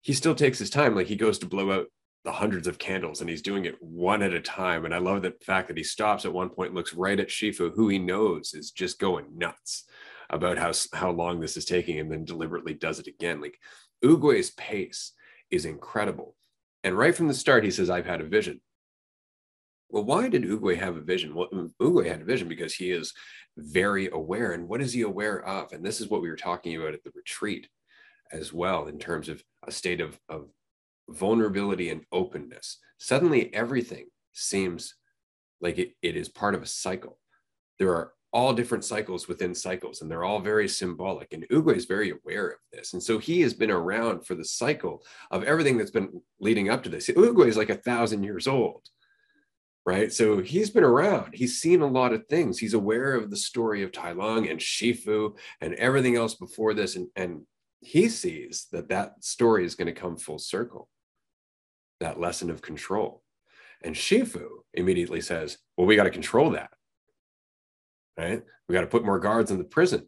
He 0.00 0.12
still 0.12 0.34
takes 0.34 0.58
his 0.58 0.70
time. 0.70 0.96
Like 0.96 1.06
he 1.06 1.14
goes 1.14 1.38
to 1.38 1.46
blow 1.46 1.70
out 1.70 1.86
the 2.24 2.32
hundreds 2.32 2.66
of 2.66 2.78
candles 2.78 3.20
and 3.20 3.28
he's 3.28 3.42
doing 3.42 3.64
it 3.64 3.76
one 3.80 4.22
at 4.22 4.32
a 4.32 4.40
time. 4.40 4.84
And 4.84 4.94
I 4.94 4.98
love 4.98 5.22
the 5.22 5.34
fact 5.44 5.68
that 5.68 5.76
he 5.76 5.84
stops 5.84 6.24
at 6.24 6.32
one 6.32 6.48
point, 6.48 6.74
looks 6.74 6.94
right 6.94 7.20
at 7.20 7.28
Shifu, 7.28 7.72
who 7.74 7.88
he 7.88 7.98
knows 7.98 8.54
is 8.54 8.70
just 8.70 8.98
going 8.98 9.26
nuts 9.36 9.84
about 10.30 10.58
how, 10.58 10.72
how 10.94 11.10
long 11.10 11.40
this 11.40 11.56
is 11.56 11.64
taking, 11.64 12.00
and 12.00 12.10
then 12.10 12.24
deliberately 12.24 12.74
does 12.74 12.98
it 12.98 13.06
again. 13.06 13.40
Like 13.40 13.58
Oogway's 14.04 14.50
pace 14.50 15.12
is 15.50 15.64
incredible. 15.64 16.34
And 16.82 16.96
right 16.96 17.14
from 17.14 17.28
the 17.28 17.34
start, 17.34 17.64
he 17.64 17.70
says, 17.70 17.90
I've 17.90 18.06
had 18.06 18.20
a 18.20 18.24
vision. 18.24 18.60
Well, 19.92 20.04
why 20.04 20.30
did 20.30 20.44
Oogway 20.44 20.78
have 20.78 20.96
a 20.96 21.02
vision? 21.02 21.34
Well, 21.34 21.48
um, 21.52 21.74
Oogway 21.80 22.06
had 22.06 22.22
a 22.22 22.24
vision 22.24 22.48
because 22.48 22.74
he 22.74 22.90
is 22.90 23.12
very 23.58 24.08
aware. 24.08 24.52
And 24.52 24.66
what 24.66 24.80
is 24.80 24.94
he 24.94 25.02
aware 25.02 25.44
of? 25.46 25.72
And 25.72 25.84
this 25.84 26.00
is 26.00 26.08
what 26.08 26.22
we 26.22 26.30
were 26.30 26.36
talking 26.36 26.74
about 26.74 26.94
at 26.94 27.04
the 27.04 27.12
retreat 27.14 27.68
as 28.32 28.54
well, 28.54 28.86
in 28.86 28.98
terms 28.98 29.28
of 29.28 29.44
a 29.66 29.70
state 29.70 30.00
of, 30.00 30.18
of 30.30 30.48
vulnerability 31.10 31.90
and 31.90 32.06
openness. 32.10 32.78
Suddenly, 32.96 33.52
everything 33.52 34.06
seems 34.32 34.94
like 35.60 35.78
it, 35.78 35.92
it 36.00 36.16
is 36.16 36.30
part 36.30 36.54
of 36.54 36.62
a 36.62 36.66
cycle. 36.66 37.18
There 37.78 37.90
are 37.90 38.12
all 38.32 38.54
different 38.54 38.86
cycles 38.86 39.28
within 39.28 39.54
cycles, 39.54 40.00
and 40.00 40.10
they're 40.10 40.24
all 40.24 40.40
very 40.40 40.68
symbolic. 40.68 41.34
And 41.34 41.46
Oogway 41.50 41.76
is 41.76 41.84
very 41.84 42.12
aware 42.12 42.48
of 42.48 42.58
this. 42.72 42.94
And 42.94 43.02
so 43.02 43.18
he 43.18 43.42
has 43.42 43.52
been 43.52 43.70
around 43.70 44.26
for 44.26 44.34
the 44.34 44.44
cycle 44.44 45.04
of 45.30 45.44
everything 45.44 45.76
that's 45.76 45.90
been 45.90 46.22
leading 46.40 46.70
up 46.70 46.82
to 46.84 46.88
this. 46.88 47.08
Oogway 47.08 47.48
is 47.48 47.58
like 47.58 47.68
a 47.68 47.74
thousand 47.74 48.22
years 48.22 48.46
old, 48.46 48.88
right? 49.84 50.12
So 50.12 50.40
he's 50.40 50.70
been 50.70 50.84
around. 50.84 51.34
He's 51.34 51.60
seen 51.60 51.82
a 51.82 51.86
lot 51.86 52.12
of 52.12 52.26
things. 52.26 52.58
He's 52.58 52.74
aware 52.74 53.14
of 53.14 53.30
the 53.30 53.36
story 53.36 53.82
of 53.82 53.92
Tai 53.92 54.12
Lung 54.12 54.48
and 54.48 54.60
Shifu 54.60 55.36
and 55.60 55.74
everything 55.74 56.16
else 56.16 56.34
before 56.34 56.74
this. 56.74 56.96
And, 56.96 57.08
and 57.16 57.42
he 57.80 58.08
sees 58.08 58.68
that 58.72 58.88
that 58.90 59.24
story 59.24 59.64
is 59.64 59.74
going 59.74 59.92
to 59.92 60.00
come 60.00 60.16
full 60.16 60.38
circle, 60.38 60.88
that 62.00 62.20
lesson 62.20 62.50
of 62.50 62.62
control. 62.62 63.22
And 63.82 63.96
Shifu 63.96 64.48
immediately 64.74 65.20
says, 65.20 65.58
Well, 65.76 65.88
we 65.88 65.96
got 65.96 66.04
to 66.04 66.10
control 66.10 66.50
that 66.50 66.70
right? 68.16 68.42
We 68.68 68.74
got 68.74 68.82
to 68.82 68.86
put 68.86 69.04
more 69.04 69.18
guards 69.18 69.50
in 69.50 69.58
the 69.58 69.64
prison. 69.64 70.06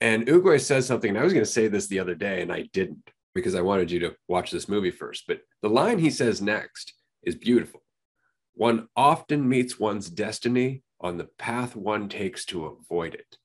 And 0.00 0.26
Oogway 0.26 0.60
says 0.60 0.86
something, 0.86 1.10
and 1.10 1.18
I 1.18 1.22
was 1.22 1.32
going 1.32 1.44
to 1.44 1.50
say 1.50 1.68
this 1.68 1.86
the 1.86 2.00
other 2.00 2.14
day, 2.14 2.42
and 2.42 2.52
I 2.52 2.68
didn't 2.72 3.10
because 3.34 3.54
I 3.54 3.60
wanted 3.60 3.90
you 3.90 4.00
to 4.00 4.14
watch 4.28 4.50
this 4.50 4.68
movie 4.68 4.90
first. 4.90 5.24
But 5.26 5.40
the 5.62 5.70
line 5.70 5.98
he 5.98 6.10
says 6.10 6.42
next 6.42 6.94
is 7.22 7.34
beautiful. 7.34 7.81
One 8.54 8.88
often 8.96 9.48
meets 9.48 9.78
one's 9.78 10.10
destiny 10.10 10.82
on 11.00 11.18
the 11.18 11.28
path 11.38 11.74
one 11.74 12.08
takes 12.08 12.44
to 12.46 12.66
avoid 12.66 13.14
it. 13.14 13.36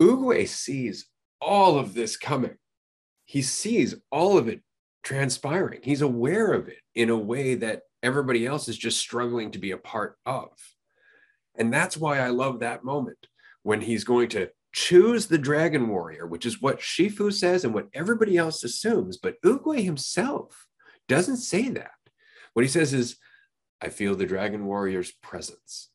Oogway 0.00 0.46
sees 0.48 1.06
all 1.40 1.78
of 1.78 1.94
this 1.94 2.16
coming. 2.16 2.56
He 3.24 3.42
sees 3.42 3.94
all 4.10 4.38
of 4.38 4.48
it 4.48 4.62
transpiring. 5.02 5.80
He's 5.82 6.02
aware 6.02 6.52
of 6.52 6.68
it 6.68 6.78
in 6.94 7.10
a 7.10 7.16
way 7.16 7.54
that 7.56 7.82
everybody 8.02 8.46
else 8.46 8.68
is 8.68 8.78
just 8.78 8.98
struggling 8.98 9.50
to 9.52 9.58
be 9.58 9.72
a 9.72 9.78
part 9.78 10.16
of. 10.24 10.50
And 11.56 11.72
that's 11.72 11.96
why 11.96 12.18
I 12.20 12.28
love 12.28 12.60
that 12.60 12.84
moment 12.84 13.18
when 13.62 13.80
he's 13.80 14.04
going 14.04 14.28
to 14.30 14.48
choose 14.72 15.26
the 15.26 15.38
dragon 15.38 15.88
warrior, 15.88 16.26
which 16.26 16.46
is 16.46 16.62
what 16.62 16.78
Shifu 16.78 17.32
says 17.32 17.64
and 17.64 17.74
what 17.74 17.88
everybody 17.92 18.36
else 18.36 18.62
assumes. 18.64 19.16
But 19.16 19.40
Oogway 19.44 19.82
himself 19.82 20.66
doesn't 21.08 21.38
say 21.38 21.68
that. 21.70 21.90
What 22.52 22.64
he 22.64 22.68
says 22.68 22.94
is, 22.94 23.16
I 23.80 23.88
feel 23.88 24.14
the 24.14 24.26
dragon 24.26 24.66
warrior's 24.66 25.12
presence. 25.12 25.90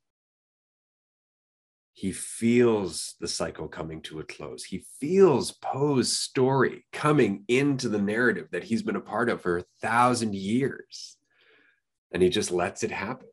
He 1.94 2.12
feels 2.12 3.16
the 3.20 3.28
cycle 3.28 3.68
coming 3.68 4.02
to 4.04 4.20
a 4.20 4.24
close. 4.24 4.64
He 4.64 4.86
feels 5.00 5.52
Po's 5.52 6.18
story 6.18 6.86
coming 6.92 7.44
into 7.48 7.88
the 7.88 8.02
narrative 8.02 8.48
that 8.52 8.64
he's 8.64 8.82
been 8.82 8.96
a 8.96 9.02
part 9.02 9.30
of 9.30 9.42
for 9.42 9.58
a 9.58 9.66
thousand 9.82 10.34
years. 10.34 11.18
And 12.12 12.24
he 12.24 12.30
just 12.30 12.52
lets 12.52 12.84
it 12.84 12.92
happen. 12.92 13.28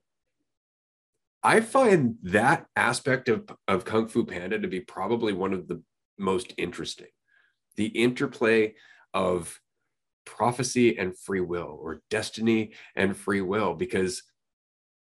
I 1.43 1.61
find 1.61 2.17
that 2.25 2.67
aspect 2.77 3.29
of, 3.29 3.51
of 3.67 3.85
Kung 3.87 4.09
Fu 4.09 4.27
Panda 4.27 4.59
to 4.59 4.69
be 4.69 4.81
probably 4.81 5.33
one 5.33 5.55
of 5.55 5.67
the 5.67 5.83
most 6.19 6.53
interesting. 6.59 7.09
The 7.77 7.87
interplay 7.87 8.75
of 9.15 9.59
prophecy 10.31 10.97
and 10.97 11.19
free 11.19 11.41
will, 11.41 11.79
or 11.83 12.03
destiny 12.09 12.73
and 12.95 13.17
free 13.17 13.41
will, 13.41 13.75
because 13.75 14.23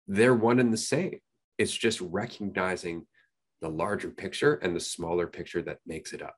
they're 0.07 0.33
one 0.33 0.59
and 0.59 0.73
the 0.73 0.77
same. 0.77 1.19
It's 1.57 1.71
just 1.71 2.01
recognizing 2.01 3.05
the 3.61 3.69
larger 3.69 4.09
picture 4.09 4.55
and 4.55 4.75
the 4.75 4.79
smaller 4.79 5.27
picture 5.27 5.61
that 5.61 5.77
makes 5.85 6.11
it 6.13 6.21
up. 6.21 6.35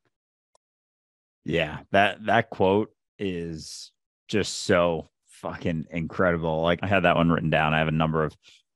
Yeah, 1.46 1.80
that 1.92 2.26
that 2.26 2.50
quote 2.50 2.92
is 3.18 3.92
just 4.28 4.64
so 4.64 5.10
fucking 5.28 5.86
incredible. 5.92 6.62
Like 6.62 6.80
I 6.84 6.88
had 6.88 7.04
that 7.04 7.16
one 7.16 7.32
written 7.32 7.50
down. 7.50 7.74
I 7.74 7.80
have 7.80 7.88
a 7.88 7.92
number 7.92 8.24
of 8.24 8.36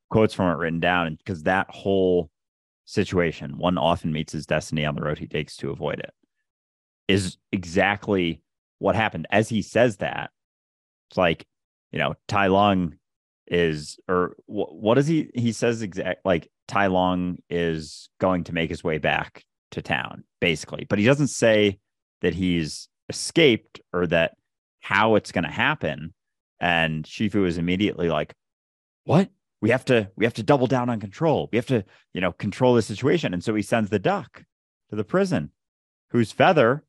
quotes 0.09 0.33
from 0.33 0.51
it 0.51 0.57
written 0.57 0.79
down 0.79 1.15
because 1.15 1.43
that 1.43 1.67
whole 1.69 2.31
situation, 2.85 3.57
one 3.57 3.77
often 3.77 4.11
meets 4.11 4.33
his 4.33 4.45
destiny 4.45 4.85
on 4.85 4.95
the 4.95 5.01
road 5.01 5.19
he 5.19 5.27
takes 5.27 5.57
to 5.57 5.71
avoid 5.71 5.99
it, 5.99 6.13
is 7.07 7.37
exactly 7.51 8.41
what 8.79 8.95
happened. 8.95 9.27
As 9.31 9.49
he 9.49 9.61
says 9.61 9.97
that, 9.97 10.31
it's 11.09 11.17
like, 11.17 11.45
you 11.91 11.99
know, 11.99 12.15
Tai 12.27 12.47
Lung 12.47 12.95
is, 13.47 13.99
or 14.07 14.35
what, 14.45 14.75
what 14.75 14.95
does 14.95 15.07
he, 15.07 15.29
he 15.35 15.51
says 15.51 15.81
exact, 15.81 16.25
like 16.25 16.49
Tai 16.67 16.87
Lung 16.87 17.37
is 17.49 18.09
going 18.19 18.43
to 18.45 18.53
make 18.53 18.69
his 18.69 18.83
way 18.83 18.97
back 18.97 19.43
to 19.71 19.81
town, 19.81 20.23
basically, 20.39 20.85
but 20.89 20.99
he 20.99 21.05
doesn't 21.05 21.27
say 21.27 21.79
that 22.21 22.33
he's 22.33 22.89
escaped 23.07 23.79
or 23.93 24.07
that 24.07 24.33
how 24.81 25.15
it's 25.15 25.31
going 25.31 25.43
to 25.43 25.51
happen. 25.51 26.13
And 26.59 27.05
Shifu 27.05 27.47
is 27.47 27.57
immediately 27.57 28.09
like, 28.09 28.33
what? 29.05 29.29
we 29.61 29.69
have 29.69 29.85
to 29.85 30.09
we 30.15 30.25
have 30.25 30.33
to 30.35 30.43
double 30.43 30.67
down 30.67 30.89
on 30.89 30.99
control. 30.99 31.49
We 31.51 31.57
have 31.57 31.65
to, 31.67 31.83
you 32.13 32.21
know, 32.21 32.31
control 32.31 32.75
the 32.75 32.81
situation. 32.81 33.33
And 33.33 33.43
so 33.43 33.55
he 33.55 33.61
sends 33.61 33.89
the 33.89 33.99
duck 33.99 34.43
to 34.89 34.95
the 34.95 35.03
prison, 35.03 35.51
whose 36.11 36.31
feather 36.31 36.83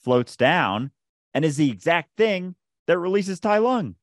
floats 0.00 0.36
down 0.36 0.90
and 1.34 1.44
is 1.44 1.56
the 1.56 1.70
exact 1.70 2.16
thing 2.16 2.54
that 2.86 2.98
releases 2.98 3.40
Tai 3.40 3.58
Lung. 3.58 3.96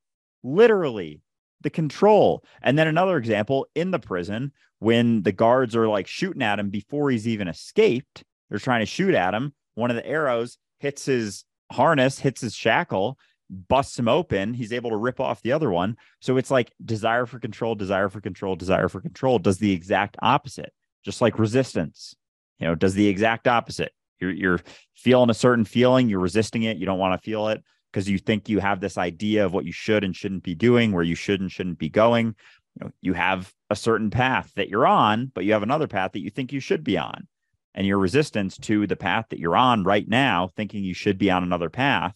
Literally 0.44 1.22
the 1.62 1.70
control. 1.70 2.44
And 2.62 2.78
then 2.78 2.88
another 2.88 3.18
example 3.18 3.68
in 3.76 3.92
the 3.92 4.00
prison 4.00 4.52
when 4.80 5.22
the 5.24 5.32
guards 5.32 5.76
are 5.76 5.88
like 5.88 6.08
shooting 6.08 6.42
at 6.42 6.60
him 6.60 6.70
before 6.70 7.12
he's 7.12 7.28
even 7.28 7.48
escaped, 7.48 8.24
they're 8.50 8.60
trying 8.60 8.82
to 8.82 8.86
shoot 8.88 9.14
at 9.14 9.34
him. 9.34 9.54
One 9.76 9.92
of 9.92 9.96
the 9.96 10.06
arrows 10.06 10.58
hits 10.80 11.06
his 11.06 11.46
harness, 11.72 12.20
hits 12.20 12.42
his 12.42 12.56
shackle, 12.56 13.18
busts 13.50 14.00
him 14.00 14.08
open, 14.08 14.54
he's 14.54 14.74
able 14.74 14.90
to 14.90 14.98
rip 14.98 15.20
off 15.20 15.42
the 15.42 15.52
other 15.52 15.70
one. 15.70 15.98
So 16.20 16.38
it's 16.38 16.52
like 16.52 16.72
desire 16.84 17.26
for 17.26 17.38
control, 17.40 17.76
desire 17.76 18.10
for 18.10 18.22
control, 18.22 18.56
desire 18.56 18.90
for 18.90 19.02
control 19.02 19.40
does 19.40 19.60
the 19.60 19.72
exact 19.72 20.18
opposite, 20.22 20.74
just 21.06 21.22
like 21.22 21.38
resistance, 21.38 22.16
you 22.60 22.68
know, 22.68 22.76
does 22.76 22.94
the 22.94 23.08
exact 23.08 23.48
opposite. 23.48 23.92
You're, 24.22 24.32
you're 24.32 24.60
feeling 24.96 25.30
a 25.30 25.36
certain 25.36 25.66
feeling, 25.66 26.08
you're 26.08 26.20
resisting 26.20 26.64
it, 26.64 26.78
you 26.78 26.86
don't 26.86 27.00
want 27.00 27.20
to 27.20 27.26
feel 27.26 27.48
it 27.48 27.64
because 27.92 28.10
you 28.10 28.18
think 28.18 28.48
you 28.48 28.60
have 28.60 28.80
this 28.80 28.98
idea 28.98 29.46
of 29.46 29.54
what 29.54 29.66
you 29.66 29.72
should 29.72 30.04
and 30.04 30.16
shouldn't 30.16 30.44
be 30.44 30.56
doing, 30.56 30.92
where 30.92 31.04
you 31.04 31.16
should 31.16 31.42
and 31.42 31.52
shouldn't 31.52 31.80
be 31.80 31.90
going. 31.90 32.36
You 32.76 32.86
know, 32.86 32.92
you 33.02 33.14
have 33.14 33.54
a 33.70 33.76
certain 33.76 34.10
path 34.10 34.52
that 34.56 34.70
you're 34.70 34.88
on, 34.88 35.32
but 35.34 35.44
you 35.44 35.52
have 35.52 35.64
another 35.64 35.88
path 35.88 36.14
that 36.14 36.22
you 36.22 36.30
think 36.30 36.54
you 36.54 36.62
should 36.62 36.84
be 36.84 36.98
on. 36.98 37.28
And 37.74 37.88
your 37.88 38.00
resistance 38.00 38.58
to 38.60 38.86
the 38.88 38.96
path 38.96 39.26
that 39.30 39.40
you're 39.40 39.58
on 39.58 39.84
right 39.84 40.08
now, 40.08 40.50
thinking 40.56 40.84
you 40.84 40.94
should 40.94 41.18
be 41.18 41.32
on 41.32 41.44
another 41.44 41.70
path, 41.70 42.16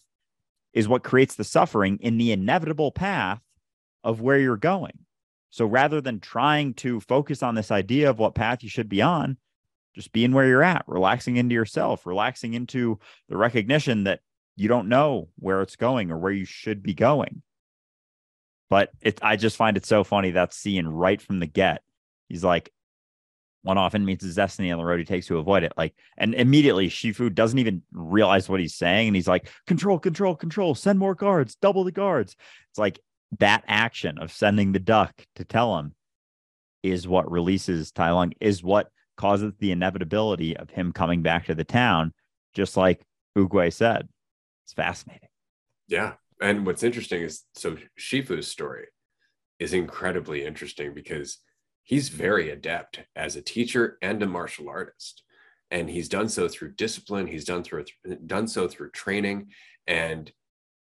is 0.72 0.88
what 0.88 1.02
creates 1.02 1.34
the 1.34 1.44
suffering 1.44 1.98
in 2.00 2.18
the 2.18 2.32
inevitable 2.32 2.92
path 2.92 3.40
of 4.04 4.20
where 4.20 4.38
you're 4.38 4.56
going. 4.56 4.98
So 5.50 5.64
rather 5.64 6.02
than 6.02 6.20
trying 6.20 6.74
to 6.74 7.00
focus 7.00 7.42
on 7.42 7.54
this 7.54 7.70
idea 7.70 8.10
of 8.10 8.18
what 8.18 8.34
path 8.34 8.62
you 8.62 8.68
should 8.68 8.88
be 8.88 9.00
on, 9.00 9.38
just 9.96 10.12
being 10.12 10.32
where 10.32 10.46
you're 10.46 10.62
at, 10.62 10.84
relaxing 10.86 11.36
into 11.36 11.54
yourself, 11.54 12.06
relaxing 12.06 12.54
into 12.54 13.00
the 13.28 13.36
recognition 13.36 14.04
that 14.04 14.20
you 14.54 14.68
don't 14.68 14.88
know 14.88 15.28
where 15.38 15.62
it's 15.62 15.76
going 15.76 16.10
or 16.10 16.18
where 16.18 16.32
you 16.32 16.44
should 16.44 16.82
be 16.82 16.94
going. 16.94 17.42
But 18.68 18.90
it, 19.00 19.18
I 19.22 19.36
just 19.36 19.56
find 19.56 19.76
it 19.76 19.86
so 19.86 20.04
funny 20.04 20.32
that 20.32 20.52
scene 20.52 20.86
right 20.86 21.20
from 21.20 21.40
the 21.40 21.46
get. 21.46 21.82
He's 22.28 22.44
like, 22.44 22.70
one 23.62 23.78
often 23.78 24.04
meets 24.04 24.24
his 24.24 24.34
destiny 24.34 24.70
on 24.70 24.78
the 24.78 24.84
road 24.84 24.98
he 24.98 25.04
takes 25.04 25.26
to 25.26 25.38
avoid 25.38 25.62
it. 25.62 25.72
Like, 25.76 25.94
and 26.16 26.34
immediately 26.34 26.88
Shifu 26.88 27.34
doesn't 27.34 27.58
even 27.58 27.82
realize 27.92 28.48
what 28.48 28.60
he's 28.60 28.74
saying. 28.74 29.08
And 29.08 29.16
he's 29.16 29.26
like, 29.26 29.48
control, 29.66 29.98
control, 29.98 30.36
control, 30.36 30.74
send 30.74 30.98
more 30.98 31.14
guards, 31.14 31.56
double 31.56 31.84
the 31.84 31.90
guards. 31.90 32.36
It's 32.70 32.78
like 32.78 33.00
that 33.38 33.64
action 33.66 34.18
of 34.18 34.30
sending 34.30 34.72
the 34.72 34.78
duck 34.78 35.24
to 35.36 35.44
tell 35.44 35.78
him 35.78 35.94
is 36.82 37.08
what 37.08 37.30
releases 37.30 37.90
Tai 37.90 38.12
Lung, 38.12 38.32
is 38.40 38.62
what 38.62 38.90
causes 39.16 39.52
the 39.58 39.72
inevitability 39.72 40.56
of 40.56 40.70
him 40.70 40.92
coming 40.92 41.22
back 41.22 41.46
to 41.46 41.54
the 41.54 41.64
town, 41.64 42.12
just 42.54 42.76
like 42.76 43.02
Oogway 43.36 43.72
said. 43.72 44.08
It's 44.64 44.72
fascinating. 44.72 45.28
Yeah. 45.88 46.14
And 46.40 46.66
what's 46.66 46.82
interesting 46.82 47.22
is 47.22 47.44
so 47.54 47.76
Shifu's 47.98 48.48
story 48.48 48.86
is 49.58 49.72
incredibly 49.72 50.44
interesting 50.44 50.92
because 50.92 51.38
he's 51.82 52.08
very 52.08 52.50
adept 52.50 53.00
as 53.14 53.36
a 53.36 53.42
teacher 53.42 53.96
and 54.02 54.22
a 54.22 54.26
martial 54.26 54.68
artist 54.68 55.22
and 55.70 55.88
he's 55.88 56.08
done 56.08 56.28
so 56.28 56.46
through 56.46 56.74
discipline 56.74 57.26
he's 57.26 57.44
done 57.44 57.62
through 57.62 57.84
done 58.26 58.46
so 58.46 58.68
through 58.68 58.90
training 58.90 59.46
and 59.86 60.30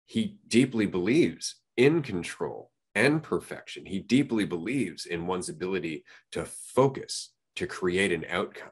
he 0.06 0.36
deeply 0.46 0.86
believes 0.86 1.56
in 1.76 2.02
control 2.02 2.70
and 2.94 3.22
perfection. 3.22 3.86
He 3.86 4.00
deeply 4.00 4.44
believes 4.44 5.06
in 5.06 5.26
one's 5.26 5.48
ability 5.48 6.04
to 6.32 6.44
focus, 6.44 7.30
to 7.60 7.66
create 7.66 8.10
an 8.10 8.24
outcome 8.30 8.70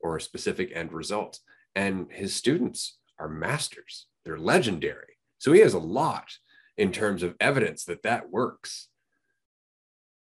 or 0.00 0.16
a 0.16 0.22
specific 0.22 0.72
end 0.74 0.90
result. 0.90 1.38
And 1.76 2.10
his 2.10 2.34
students 2.34 2.96
are 3.18 3.28
masters, 3.28 4.06
they're 4.24 4.38
legendary. 4.38 5.18
So 5.36 5.52
he 5.52 5.60
has 5.60 5.74
a 5.74 5.78
lot 5.78 6.30
in 6.78 6.92
terms 6.92 7.22
of 7.22 7.36
evidence 7.38 7.84
that 7.84 8.04
that 8.04 8.30
works, 8.30 8.88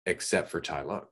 except 0.06 0.50
for 0.50 0.60
Tai 0.60 0.82
Lung. 0.82 1.04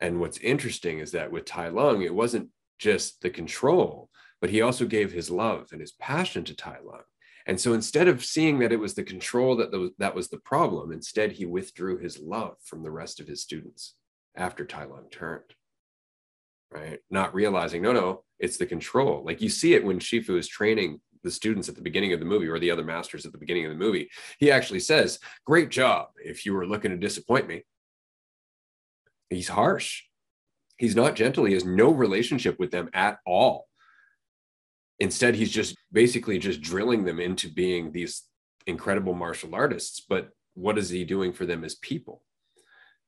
And 0.00 0.18
what's 0.18 0.38
interesting 0.38 0.98
is 0.98 1.12
that 1.12 1.30
with 1.30 1.44
Tai 1.44 1.68
Lung, 1.68 2.02
it 2.02 2.12
wasn't 2.12 2.48
just 2.80 3.20
the 3.20 3.30
control, 3.30 4.10
but 4.40 4.50
he 4.50 4.60
also 4.60 4.86
gave 4.86 5.12
his 5.12 5.30
love 5.30 5.68
and 5.70 5.80
his 5.80 5.92
passion 5.92 6.42
to 6.44 6.56
Tai 6.56 6.78
Lung. 6.84 7.02
And 7.46 7.60
so 7.60 7.74
instead 7.74 8.08
of 8.08 8.24
seeing 8.24 8.58
that 8.58 8.72
it 8.72 8.80
was 8.80 8.94
the 8.94 9.04
control 9.04 9.54
that, 9.56 9.70
the, 9.70 9.90
that 9.98 10.16
was 10.16 10.30
the 10.30 10.38
problem, 10.38 10.90
instead 10.90 11.30
he 11.30 11.46
withdrew 11.46 11.98
his 11.98 12.18
love 12.18 12.56
from 12.64 12.82
the 12.82 12.90
rest 12.90 13.20
of 13.20 13.28
his 13.28 13.40
students 13.40 13.94
after 14.36 14.64
Tai 14.64 14.84
Lung 14.84 15.06
turned. 15.10 15.42
Right? 16.70 16.98
Not 17.10 17.34
realizing, 17.34 17.82
no, 17.82 17.92
no, 17.92 18.24
it's 18.38 18.56
the 18.56 18.66
control. 18.66 19.22
Like 19.24 19.40
you 19.40 19.48
see 19.48 19.74
it 19.74 19.84
when 19.84 20.00
Shifu 20.00 20.38
is 20.38 20.48
training 20.48 21.00
the 21.22 21.30
students 21.30 21.68
at 21.68 21.74
the 21.74 21.82
beginning 21.82 22.12
of 22.12 22.20
the 22.20 22.26
movie 22.26 22.48
or 22.48 22.58
the 22.58 22.70
other 22.70 22.84
masters 22.84 23.26
at 23.26 23.32
the 23.32 23.38
beginning 23.38 23.64
of 23.64 23.70
the 23.70 23.78
movie. 23.78 24.10
He 24.38 24.50
actually 24.50 24.80
says, 24.80 25.18
Great 25.44 25.70
job. 25.70 26.08
If 26.16 26.46
you 26.46 26.52
were 26.52 26.66
looking 26.66 26.90
to 26.90 26.96
disappoint 26.96 27.48
me, 27.48 27.64
he's 29.30 29.48
harsh. 29.48 30.02
He's 30.76 30.96
not 30.96 31.16
gentle. 31.16 31.44
He 31.44 31.54
has 31.54 31.64
no 31.64 31.90
relationship 31.90 32.58
with 32.58 32.70
them 32.70 32.90
at 32.92 33.18
all. 33.26 33.66
Instead, 35.00 35.34
he's 35.34 35.50
just 35.50 35.76
basically 35.92 36.38
just 36.38 36.60
drilling 36.60 37.04
them 37.04 37.18
into 37.18 37.48
being 37.48 37.90
these 37.90 38.22
incredible 38.66 39.14
martial 39.14 39.54
artists. 39.54 40.04
But 40.08 40.30
what 40.54 40.78
is 40.78 40.90
he 40.90 41.04
doing 41.04 41.32
for 41.32 41.46
them 41.46 41.64
as 41.64 41.74
people? 41.76 42.22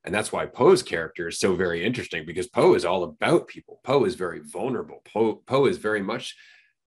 And 0.07 0.15
that's 0.15 0.31
why 0.31 0.45
Po's 0.45 0.81
character 0.81 1.27
is 1.27 1.37
so 1.37 1.53
very 1.53 1.83
interesting 1.85 2.25
because 2.25 2.47
Po 2.47 2.75
is 2.75 2.85
all 2.85 3.03
about 3.03 3.47
people. 3.47 3.81
Po 3.83 4.05
is 4.05 4.15
very 4.15 4.39
vulnerable. 4.39 5.01
Poe 5.03 5.35
po 5.45 5.65
is 5.65 5.77
very 5.77 6.01
much 6.01 6.33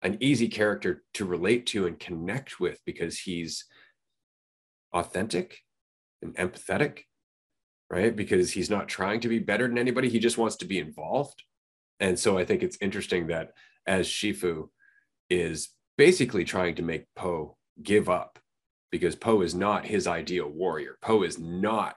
an 0.04 0.20
easy 0.22 0.48
character 0.48 1.04
to 1.16 1.26
relate 1.26 1.66
to 1.68 1.88
and 1.88 2.00
connect 2.00 2.60
with 2.60 2.80
because 2.86 3.18
he's 3.18 3.66
authentic 4.94 5.58
and 6.22 6.36
empathetic 6.36 7.00
right? 7.90 8.16
Because 8.16 8.52
he's 8.52 8.70
not 8.70 8.88
trying 8.88 9.22
to 9.22 9.30
be 9.30 9.40
better 9.40 9.68
than 9.68 9.78
anybody. 9.78 10.10
He 10.10 10.20
just 10.20 10.38
wants 10.38 10.58
to 10.58 10.66
be 10.66 10.80
involved. 10.80 11.42
And 12.00 12.18
so 12.20 12.38
I 12.38 12.46
think 12.46 12.62
it's 12.62 12.78
interesting 12.82 13.28
that 13.28 13.52
as 13.86 14.08
Shifu 14.08 14.70
is 15.30 15.70
basically 15.98 16.44
trying 16.44 16.76
to 16.76 16.84
make 16.84 17.06
Po 17.16 17.58
give 17.82 18.10
up 18.10 18.40
because 18.92 19.16
Po 19.16 19.42
is 19.42 19.56
not 19.56 19.86
his 19.86 20.06
ideal 20.06 20.50
warrior. 20.50 20.98
Po 21.02 21.24
is 21.24 21.40
not 21.40 21.96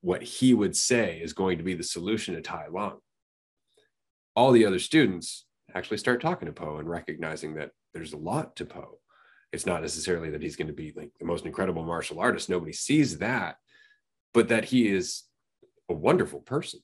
what 0.00 0.22
he 0.22 0.54
would 0.54 0.76
say 0.76 1.20
is 1.22 1.32
going 1.32 1.58
to 1.58 1.64
be 1.64 1.74
the 1.74 1.82
solution 1.82 2.34
to 2.34 2.40
Tai 2.40 2.66
Lung. 2.72 2.98
All 4.34 4.52
the 4.52 4.66
other 4.66 4.78
students 4.78 5.46
actually 5.74 5.98
start 5.98 6.20
talking 6.20 6.46
to 6.46 6.52
Po 6.52 6.78
and 6.78 6.88
recognizing 6.88 7.54
that 7.54 7.70
there's 7.94 8.12
a 8.12 8.18
lot 8.18 8.56
to 8.56 8.64
Po. 8.64 8.98
It's 9.52 9.66
not 9.66 9.82
necessarily 9.82 10.30
that 10.30 10.42
he's 10.42 10.56
going 10.56 10.68
to 10.68 10.72
be 10.72 10.92
like 10.96 11.10
the 11.18 11.26
most 11.26 11.44
incredible 11.44 11.84
martial 11.84 12.20
artist. 12.20 12.48
Nobody 12.48 12.72
sees 12.72 13.18
that 13.18 13.56
but 14.34 14.48
that 14.48 14.64
he 14.66 14.88
is 14.88 15.24
a 15.88 15.94
wonderful 15.94 16.40
person, 16.40 16.80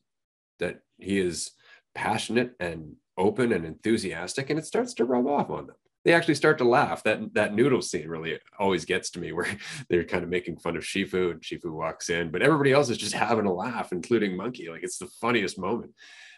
that 0.58 0.80
he 0.98 1.18
is 1.18 1.52
passionate 1.94 2.52
and 2.60 2.94
open 3.16 3.52
and 3.52 3.64
enthusiastic, 3.64 4.50
and 4.50 4.58
it 4.58 4.66
starts 4.66 4.94
to 4.94 5.04
rub 5.04 5.26
off 5.26 5.50
on 5.50 5.66
them. 5.66 5.76
They 6.04 6.14
actually 6.14 6.36
start 6.36 6.58
to 6.58 6.64
laugh. 6.64 7.02
That 7.02 7.34
that 7.34 7.54
noodle 7.54 7.82
scene 7.82 8.08
really 8.08 8.38
always 8.58 8.84
gets 8.84 9.10
to 9.10 9.20
me, 9.20 9.32
where 9.32 9.48
they're 9.88 10.04
kind 10.04 10.24
of 10.24 10.30
making 10.30 10.58
fun 10.58 10.76
of 10.76 10.84
Shifu, 10.84 11.30
and 11.30 11.40
Shifu 11.40 11.72
walks 11.72 12.10
in, 12.10 12.30
but 12.30 12.42
everybody 12.42 12.72
else 12.72 12.90
is 12.90 12.98
just 12.98 13.14
having 13.28 13.46
a 13.46 13.52
laugh, 13.52 13.92
including 13.92 14.36
Monkey. 14.36 14.68
Like 14.68 14.82
it's 14.82 14.98
the 14.98 15.10
funniest 15.20 15.58
moment, 15.58 15.92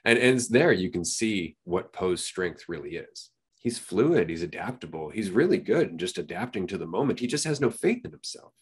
and 0.04 0.18
and 0.18 0.36
it's 0.36 0.48
there 0.48 0.72
you 0.72 0.90
can 0.90 1.04
see 1.04 1.56
what 1.64 1.92
Po's 1.92 2.24
strength 2.24 2.68
really 2.68 2.96
is. 2.96 3.30
He's 3.60 3.78
fluid, 3.78 4.30
he's 4.30 4.42
adaptable, 4.42 5.10
he's 5.10 5.30
really 5.30 5.58
good 5.58 5.90
in 5.90 5.98
just 5.98 6.18
adapting 6.18 6.66
to 6.68 6.78
the 6.78 6.86
moment. 6.86 7.20
He 7.20 7.26
just 7.26 7.44
has 7.44 7.60
no 7.60 7.70
faith 7.70 8.04
in 8.04 8.10
himself 8.10 8.54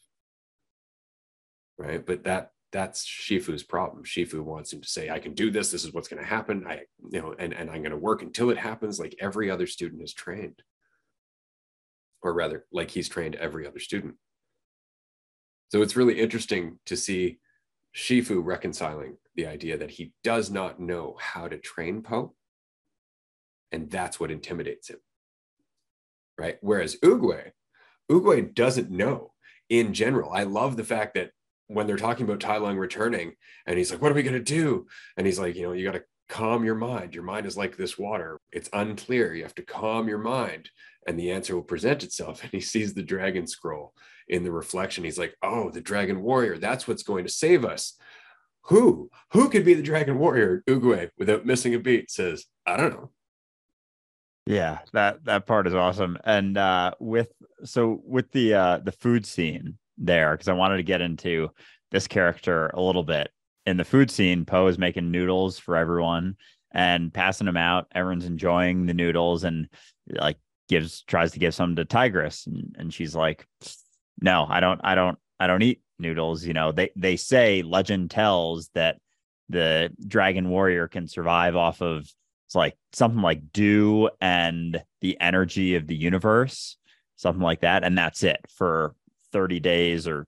right? 1.79 2.05
But 2.05 2.25
that 2.25 2.51
that's 2.71 3.07
Shifu's 3.07 3.63
problem. 3.63 4.05
Shifu 4.05 4.41
wants 4.41 4.73
him 4.73 4.83
to 4.83 4.89
say, 4.89 5.09
I 5.09 5.21
can 5.21 5.33
do 5.33 5.51
this. 5.51 5.71
This 5.71 5.85
is 5.85 5.95
what's 5.95 6.09
going 6.09 6.23
to 6.23 6.29
happen. 6.29 6.67
I, 6.67 6.81
you 7.11 7.23
know, 7.23 7.35
and, 7.39 7.55
and 7.55 7.71
I'm 7.71 7.81
going 7.81 7.93
to 7.93 7.97
work 7.97 8.21
until 8.21 8.51
it 8.51 8.59
happens, 8.59 9.01
like 9.01 9.17
every 9.21 9.51
other 9.51 9.67
student 9.67 10.03
is 10.03 10.13
trained. 10.13 10.61
Or 12.23 12.33
rather, 12.33 12.67
like 12.73 12.91
he's 12.91 13.09
trained 13.09 13.37
every 13.37 13.67
other 13.67 13.79
student. 13.79 14.15
So 15.71 15.83
it's 15.83 15.97
really 15.97 16.19
interesting 16.19 16.79
to 16.87 16.97
see 16.97 17.39
Shifu 17.95 18.45
reconciling 18.45 19.17
the 19.35 19.47
idea 19.47 19.77
that 19.79 19.91
he 19.91 20.13
does 20.25 20.51
not 20.51 20.81
know 20.81 21.17
how 21.21 21.49
to 21.49 21.59
train 21.59 22.03
Po. 22.03 22.35
And 23.71 23.91
that's 23.91 24.19
what 24.19 24.31
intimidates 24.31 24.89
him. 24.89 24.99
Right. 26.39 26.59
Whereas 26.61 26.97
Oogway, 26.97 27.51
Oogway 28.11 28.55
doesn't 28.55 28.91
know 28.91 29.33
in 29.69 29.93
general. 29.93 30.33
I 30.33 30.45
love 30.45 30.77
the 30.77 30.85
fact 30.85 31.15
that 31.15 31.33
when 31.67 31.87
they're 31.87 31.97
talking 31.97 32.25
about 32.25 32.41
Tai 32.41 32.59
Lung 32.59 32.79
returning, 32.79 33.35
and 33.67 33.77
he's 33.77 33.91
like, 33.91 34.01
"What 34.01 34.11
are 34.11 34.15
we 34.15 34.23
gonna 34.23 34.41
do?" 34.41 34.87
And 35.17 35.27
he's 35.27 35.39
like, 35.39 35.55
"You 35.55 35.65
know, 35.65 35.73
you 35.73 35.85
got 35.85 35.99
to 35.99 36.05
calm 36.29 36.65
your 36.65 36.75
mind. 36.75 37.15
Your 37.15 37.25
mind 37.25 37.45
is 37.47 37.57
like 37.57 37.77
this 37.77 37.99
water; 37.99 38.41
it's 38.53 38.71
unclear. 38.73 39.35
You 39.35 39.43
have 39.43 39.55
to 39.57 39.63
calm 39.63 40.09
your 40.09 40.19
mind, 40.19 40.71
and 41.09 41.19
the 41.19 41.33
answer 41.33 41.55
will 41.55 41.63
present 41.63 42.05
itself." 42.05 42.41
And 42.43 42.53
he 42.53 42.61
sees 42.61 42.95
the 42.95 43.03
dragon 43.03 43.47
scroll 43.47 43.95
in 44.29 44.45
the 44.45 44.53
reflection. 44.53 45.05
He's 45.05 45.19
like, 45.19 45.35
"Oh, 45.43 45.71
the 45.71 45.81
dragon 45.81 46.23
warrior. 46.23 46.59
That's 46.59 46.87
what's 46.87 47.03
going 47.03 47.25
to 47.25 47.31
save 47.31 47.65
us." 47.65 47.95
Who? 48.67 49.11
Who 49.33 49.49
could 49.49 49.65
be 49.65 49.75
the 49.75 49.83
dragon 49.83 50.19
warrior? 50.19 50.63
Oogway, 50.69 51.11
without 51.19 51.47
missing 51.47 51.75
a 51.75 51.79
beat, 51.79 52.11
says, 52.11 52.45
"I 52.67 52.77
don't 52.77 52.93
know." 52.93 53.11
Yeah, 54.47 54.79
that 54.93 55.25
that 55.25 55.47
part 55.47 55.67
is 55.67 55.75
awesome. 55.75 56.19
And 56.25 56.57
uh 56.57 56.93
with 57.01 57.33
so 57.65 58.01
with 58.05 58.31
the 58.33 58.55
uh 58.55 58.79
the 58.79 58.93
food 58.93 59.27
scene, 59.27 59.79
there 59.99 60.33
because 60.33 60.49
I 60.49 60.55
wanted 60.55 60.79
to 60.79 60.83
get 60.83 61.01
into 61.01 61.51
this 61.91 62.07
character 62.07 62.69
a 62.69 62.81
little 62.81 63.03
bit. 63.03 63.31
In 63.67 63.77
the 63.77 63.85
food 63.85 64.11
scene, 64.11 64.45
Po 64.45 64.67
is 64.69 64.79
making 64.79 65.11
noodles 65.11 65.59
for 65.59 65.77
everyone 65.77 66.37
and 66.73 67.13
passing 67.13 67.47
them 67.47 67.57
out. 67.57 67.89
Everyone's 67.95 68.25
enjoying 68.25 68.87
the 68.87 68.95
noodles 68.95 69.45
and 69.45 69.69
like 70.09 70.39
gives 70.69 71.03
tries 71.03 71.33
to 71.33 71.39
give 71.39 71.55
some 71.55 71.77
to 71.77 71.85
Tigress 71.85 72.47
and, 72.47 72.75
and 72.79 72.95
she's 72.95 73.15
like, 73.15 73.47
No, 74.21 74.47
I 74.49 74.61
don't 74.61 74.81
I 74.85 74.95
don't 74.95 75.19
I 75.41 75.47
don't 75.47 75.63
eat 75.63 75.83
noodles. 75.99 76.45
You 76.45 76.55
know, 76.55 76.73
they 76.73 76.91
they 76.97 77.17
say 77.17 77.63
legend 77.63 78.11
tells 78.11 78.69
that 78.75 78.99
the 79.49 79.91
dragon 80.07 80.51
warrior 80.51 80.89
can 80.89 81.09
survive 81.09 81.57
off 81.57 81.81
of 81.81 82.11
it's 82.49 82.55
like 82.55 82.79
something 82.95 83.21
like 83.21 83.53
dew 83.53 84.09
and 84.23 84.83
the 85.03 85.21
energy 85.21 85.75
of 85.75 85.87
the 85.87 85.95
universe, 85.95 86.79
something 87.17 87.43
like 87.43 87.61
that. 87.61 87.85
And 87.85 87.97
that's 87.99 88.23
it 88.23 88.41
for 88.49 88.95
30 89.33 89.61
days 89.61 90.09
or 90.09 90.27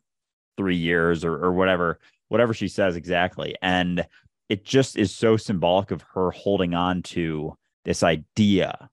three 0.59 0.77
years 0.77 1.25
or, 1.25 1.33
or 1.33 1.55
whatever, 1.55 1.99
whatever 2.29 2.53
she 2.53 2.69
says 2.69 2.95
exactly. 2.95 3.57
And 3.63 4.07
it 4.51 4.67
just 4.67 4.99
is 4.99 5.15
so 5.15 5.39
symbolic 5.39 5.93
of 5.93 6.05
her 6.15 6.31
holding 6.31 6.75
on 6.75 7.03
to 7.05 7.57
this 7.87 8.03
idea 8.03 8.90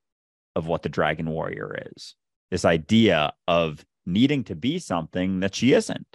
of 0.57 0.67
what 0.67 0.81
the 0.81 0.89
dragon 0.89 1.29
warrior 1.29 1.75
is, 1.93 2.15
this 2.51 2.65
idea 2.65 3.33
of 3.47 3.85
needing 4.05 4.43
to 4.45 4.55
be 4.55 4.79
something 4.79 5.41
that 5.41 5.55
she 5.55 5.73
isn't. 5.73 6.07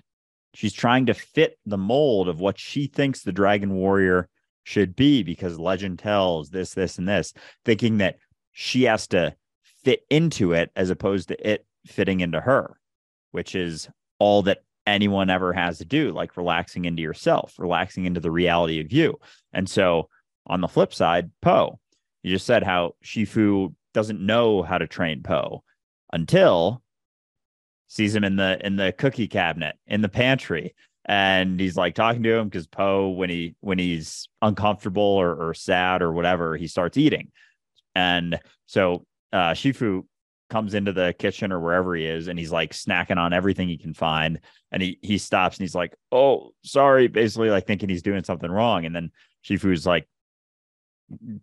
She's 0.54 0.72
trying 0.72 1.06
to 1.06 1.14
fit 1.14 1.58
the 1.64 1.78
mold 1.78 2.28
of 2.28 2.40
what 2.40 2.58
she 2.58 2.86
thinks 2.86 3.22
the 3.22 3.32
dragon 3.32 3.74
warrior 3.74 4.28
should 4.64 4.94
be 4.94 5.22
because 5.22 5.58
legend 5.58 5.98
tells 5.98 6.50
this, 6.50 6.74
this, 6.74 6.98
and 6.98 7.08
this, 7.08 7.32
thinking 7.64 7.98
that 7.98 8.18
she 8.52 8.84
has 8.84 9.06
to 9.08 9.34
fit 9.84 10.04
into 10.10 10.52
it 10.52 10.70
as 10.76 10.90
opposed 10.90 11.28
to 11.28 11.50
it 11.50 11.66
fitting 11.86 12.20
into 12.20 12.40
her 12.40 12.76
which 13.32 13.54
is 13.54 13.88
all 14.18 14.42
that 14.42 14.62
anyone 14.86 15.30
ever 15.30 15.52
has 15.52 15.78
to 15.78 15.84
do, 15.84 16.12
like 16.12 16.36
relaxing 16.36 16.84
into 16.84 17.02
yourself, 17.02 17.54
relaxing 17.58 18.04
into 18.04 18.20
the 18.20 18.30
reality 18.30 18.80
of 18.80 18.92
you. 18.92 19.18
And 19.52 19.68
so 19.68 20.08
on 20.46 20.60
the 20.60 20.68
flip 20.68 20.94
side, 20.94 21.30
Po, 21.40 21.80
you 22.22 22.30
just 22.30 22.46
said 22.46 22.62
how 22.62 22.94
Shifu 23.04 23.74
doesn't 23.92 24.20
know 24.20 24.62
how 24.62 24.78
to 24.78 24.86
train 24.86 25.22
Po 25.22 25.62
until 26.12 26.82
sees 27.92 28.14
him 28.14 28.24
in 28.24 28.36
the 28.36 28.58
in 28.64 28.76
the 28.76 28.92
cookie 28.92 29.28
cabinet 29.28 29.76
in 29.86 30.00
the 30.00 30.08
pantry. 30.08 30.74
And 31.04 31.58
he's 31.58 31.76
like 31.76 31.94
talking 31.94 32.22
to 32.22 32.34
him 32.34 32.48
because 32.48 32.66
Po 32.66 33.10
when 33.10 33.28
he 33.28 33.54
when 33.60 33.78
he's 33.78 34.28
uncomfortable 34.40 35.02
or, 35.02 35.34
or 35.34 35.54
sad 35.54 36.00
or 36.00 36.12
whatever 36.12 36.56
he 36.56 36.68
starts 36.68 36.96
eating. 36.96 37.30
And 37.94 38.38
so 38.66 39.04
uh, 39.32 39.50
Shifu 39.50 40.04
comes 40.48 40.74
into 40.74 40.92
the 40.92 41.14
kitchen 41.18 41.50
or 41.50 41.60
wherever 41.60 41.94
he 41.94 42.06
is 42.06 42.28
and 42.28 42.38
he's 42.38 42.52
like 42.52 42.72
snacking 42.72 43.16
on 43.16 43.32
everything 43.32 43.68
he 43.68 43.78
can 43.78 43.94
find. 43.94 44.40
And 44.70 44.82
he 44.82 44.98
he 45.02 45.18
stops 45.18 45.58
and 45.58 45.64
he's 45.64 45.74
like 45.74 45.94
oh 46.12 46.52
sorry 46.64 47.08
basically 47.08 47.50
like 47.50 47.66
thinking 47.66 47.88
he's 47.88 48.02
doing 48.02 48.24
something 48.24 48.50
wrong. 48.50 48.86
And 48.86 48.94
then 48.96 49.10
shifu's 49.44 49.84
like 49.84 50.08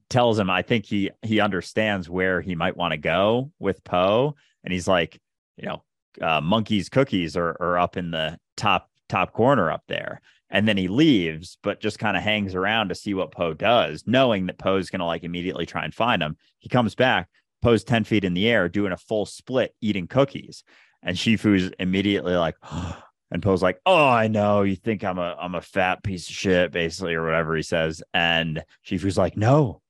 tells 0.09 0.39
him 0.39 0.49
i 0.49 0.61
think 0.61 0.85
he 0.85 1.11
he 1.21 1.39
understands 1.39 2.09
where 2.09 2.41
he 2.41 2.55
might 2.55 2.77
want 2.77 2.91
to 2.91 2.97
go 2.97 3.51
with 3.59 3.83
Po, 3.83 4.35
and 4.63 4.73
he's 4.73 4.87
like 4.87 5.19
you 5.57 5.67
know 5.67 5.83
uh, 6.21 6.41
monkey's 6.41 6.89
cookies 6.89 7.37
are, 7.37 7.55
are 7.59 7.77
up 7.77 7.97
in 7.97 8.11
the 8.11 8.37
top 8.57 8.89
top 9.07 9.33
corner 9.33 9.71
up 9.71 9.83
there. 9.87 10.21
And 10.51 10.67
then 10.67 10.77
he 10.77 10.87
leaves 10.87 11.57
but 11.61 11.79
just 11.79 11.99
kind 11.99 12.17
of 12.17 12.23
hangs 12.23 12.55
around 12.55 12.89
to 12.89 12.95
see 12.95 13.13
what 13.13 13.31
po 13.31 13.53
does 13.53 14.03
knowing 14.07 14.47
that 14.47 14.57
po's 14.57 14.89
going 14.89 14.99
to 14.99 15.05
like 15.05 15.23
immediately 15.23 15.65
try 15.65 15.83
and 15.83 15.93
find 15.93 16.21
him. 16.21 16.37
He 16.59 16.69
comes 16.69 16.95
back 16.95 17.29
po's 17.61 17.83
10 17.83 18.03
feet 18.03 18.23
in 18.23 18.33
the 18.33 18.49
air 18.49 18.69
doing 18.69 18.91
a 18.91 18.97
full 18.97 19.25
split 19.25 19.75
eating 19.81 20.07
cookies. 20.07 20.63
And 21.03 21.17
shifu's 21.17 21.71
immediately 21.79 22.35
like 22.35 22.55
and 23.31 23.41
po's 23.41 23.61
like 23.61 23.79
oh 23.85 24.07
i 24.07 24.27
know 24.27 24.63
you 24.63 24.75
think 24.75 25.03
i'm 25.03 25.17
a 25.17 25.35
i'm 25.39 25.55
a 25.55 25.61
fat 25.61 26.03
piece 26.03 26.29
of 26.29 26.35
shit 26.35 26.71
basically 26.71 27.13
or 27.13 27.25
whatever 27.25 27.55
he 27.55 27.61
says 27.61 28.01
and 28.13 28.63
shifu's 28.85 29.17
like 29.17 29.37
no 29.37 29.81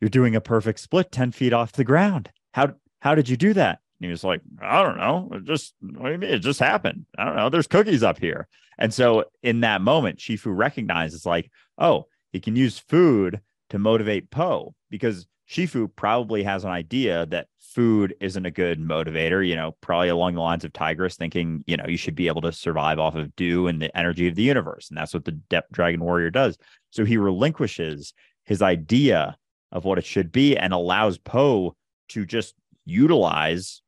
you're 0.00 0.08
doing 0.08 0.36
a 0.36 0.40
perfect 0.40 0.80
split 0.80 1.10
10 1.12 1.32
feet 1.32 1.52
off 1.52 1.72
the 1.72 1.84
ground 1.84 2.30
how 2.52 2.72
how 3.00 3.14
did 3.14 3.28
you 3.28 3.36
do 3.36 3.52
that 3.52 3.80
and 4.00 4.06
he 4.06 4.10
was 4.10 4.24
like, 4.24 4.42
I 4.60 4.82
don't 4.82 4.98
know. 4.98 5.30
It 5.32 5.44
just, 5.44 5.74
what 5.80 6.06
do 6.06 6.12
you 6.12 6.18
mean? 6.18 6.30
It 6.30 6.40
just 6.40 6.60
happened. 6.60 7.06
I 7.16 7.24
don't 7.24 7.36
know. 7.36 7.48
There's 7.48 7.66
cookies 7.66 8.02
up 8.02 8.18
here. 8.18 8.46
And 8.78 8.92
so 8.92 9.24
in 9.42 9.60
that 9.60 9.80
moment, 9.80 10.18
Shifu 10.18 10.54
recognizes, 10.54 11.24
like, 11.24 11.50
oh, 11.78 12.06
he 12.30 12.40
can 12.40 12.56
use 12.56 12.78
food 12.78 13.40
to 13.70 13.78
motivate 13.78 14.30
Po 14.30 14.74
because 14.90 15.26
Shifu 15.48 15.88
probably 15.96 16.42
has 16.42 16.64
an 16.64 16.70
idea 16.70 17.24
that 17.26 17.48
food 17.76 18.16
isn't 18.20 18.46
a 18.46 18.50
good 18.50 18.80
motivator, 18.80 19.46
you 19.46 19.54
know, 19.54 19.76
probably 19.82 20.08
along 20.08 20.34
the 20.34 20.40
lines 20.40 20.64
of 20.64 20.72
Tigress 20.72 21.14
thinking, 21.14 21.62
you 21.66 21.76
know, 21.76 21.84
you 21.86 21.98
should 21.98 22.14
be 22.14 22.26
able 22.26 22.40
to 22.40 22.50
survive 22.50 22.98
off 22.98 23.14
of 23.14 23.36
dew 23.36 23.66
and 23.66 23.82
the 23.82 23.94
energy 23.94 24.26
of 24.28 24.34
the 24.34 24.42
universe. 24.42 24.88
And 24.88 24.96
that's 24.96 25.12
what 25.12 25.26
the 25.26 25.32
Depth 25.32 25.72
Dragon 25.72 26.00
Warrior 26.02 26.30
does. 26.30 26.56
So 26.88 27.04
he 27.04 27.18
relinquishes 27.18 28.14
his 28.44 28.62
idea 28.62 29.36
of 29.72 29.84
what 29.84 29.98
it 29.98 30.06
should 30.06 30.32
be 30.32 30.56
and 30.56 30.72
allows 30.72 31.18
Po 31.18 31.76
to 32.08 32.24
just 32.24 32.54
utilize 32.86 33.82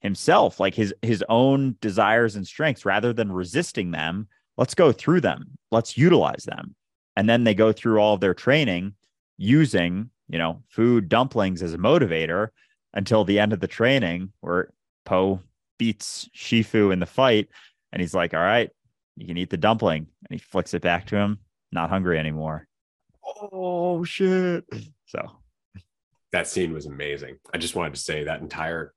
himself 0.00 0.58
like 0.58 0.74
his 0.74 0.94
his 1.02 1.22
own 1.28 1.76
desires 1.82 2.34
and 2.34 2.46
strengths 2.46 2.86
rather 2.86 3.12
than 3.12 3.32
resisting 3.32 3.90
them 3.90 4.28
let's 4.56 4.76
go 4.76 4.92
through 4.92 5.20
them 5.20 5.58
let's 5.72 5.98
utilize 5.98 6.44
them 6.44 6.76
and 7.16 7.28
then 7.28 7.42
they 7.42 7.52
go 7.52 7.72
through 7.72 7.98
all 7.98 8.14
of 8.14 8.20
their 8.20 8.32
training 8.32 8.94
using 9.38 10.08
you 10.28 10.38
know 10.38 10.62
food 10.68 11.08
dumplings 11.08 11.64
as 11.64 11.74
a 11.74 11.78
motivator 11.78 12.50
until 12.94 13.24
the 13.24 13.38
end 13.38 13.52
of 13.52 13.60
the 13.60 13.66
training 13.66 14.32
where 14.40 14.70
po 15.04 15.40
beats 15.78 16.28
shifu 16.36 16.92
in 16.92 17.00
the 17.00 17.06
fight. 17.06 17.48
And 17.92 18.00
he's 18.00 18.14
like 18.14 18.34
all 18.34 18.40
right 18.40 18.70
you 19.16 19.26
can 19.26 19.36
eat 19.36 19.50
the 19.50 19.56
dumpling. 19.56 20.06
And 20.28 20.38
he 20.40 20.44
flicks 20.44 20.74
it 20.74 20.82
back 20.82 21.06
to 21.06 21.16
him 21.16 21.38
not 21.72 21.90
hungry 21.90 22.18
anymore. 22.18 22.66
Oh 23.24 24.04
shit. 24.04 24.64
So. 25.06 25.26
That 26.32 26.46
scene 26.46 26.74
was 26.74 26.84
amazing. 26.84 27.38
I 27.54 27.56
just 27.56 27.74
wanted 27.74 27.94
to 27.94 28.00
say 28.00 28.24
that 28.24 28.42
entire 28.42 28.92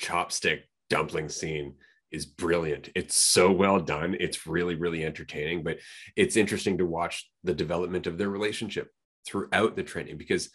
chopstick 0.00 0.60
dumpling 0.88 1.28
scene 1.28 1.74
is 2.10 2.24
brilliant. 2.24 2.88
It's 2.94 3.20
so 3.20 3.52
well 3.52 3.78
done. 3.78 4.16
It's 4.18 4.46
really, 4.46 4.76
really 4.76 5.04
entertaining, 5.04 5.62
but 5.62 5.76
it's 6.16 6.38
interesting 6.38 6.78
to 6.78 6.86
watch 6.86 7.30
the 7.44 7.52
development 7.52 8.06
of 8.06 8.16
their 8.16 8.30
relationship 8.30 8.88
throughout 9.26 9.76
the 9.76 9.82
training 9.82 10.16
because 10.16 10.48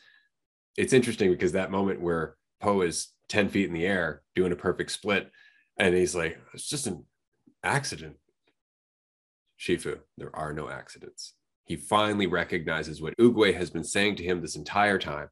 it's 0.76 0.92
interesting 0.92 1.30
because 1.30 1.52
that 1.52 1.70
moment 1.70 2.02
where 2.02 2.36
Po 2.60 2.82
is 2.82 3.10
10 3.30 3.50
feet 3.50 3.68
in 3.68 3.74
the 3.74 3.86
air 3.86 4.22
doing 4.36 4.52
a 4.52 4.56
perfect 4.56 4.92
split 4.92 5.32
and 5.78 5.94
he's 5.94 6.16
like, 6.16 6.40
it's 6.54 6.70
just 6.70 6.88
an 6.88 7.06
accident. 7.64 8.16
Shifu, 9.60 10.00
there 10.18 10.36
are 10.36 10.54
no 10.54 10.70
accidents. 10.70 11.34
He 11.66 11.76
finally 11.76 12.28
recognizes 12.28 13.02
what 13.02 13.18
Oogway 13.18 13.56
has 13.56 13.70
been 13.70 13.84
saying 13.84 14.18
to 14.18 14.24
him 14.24 14.42
this 14.42 14.56
entire 14.56 15.00
time 15.00 15.30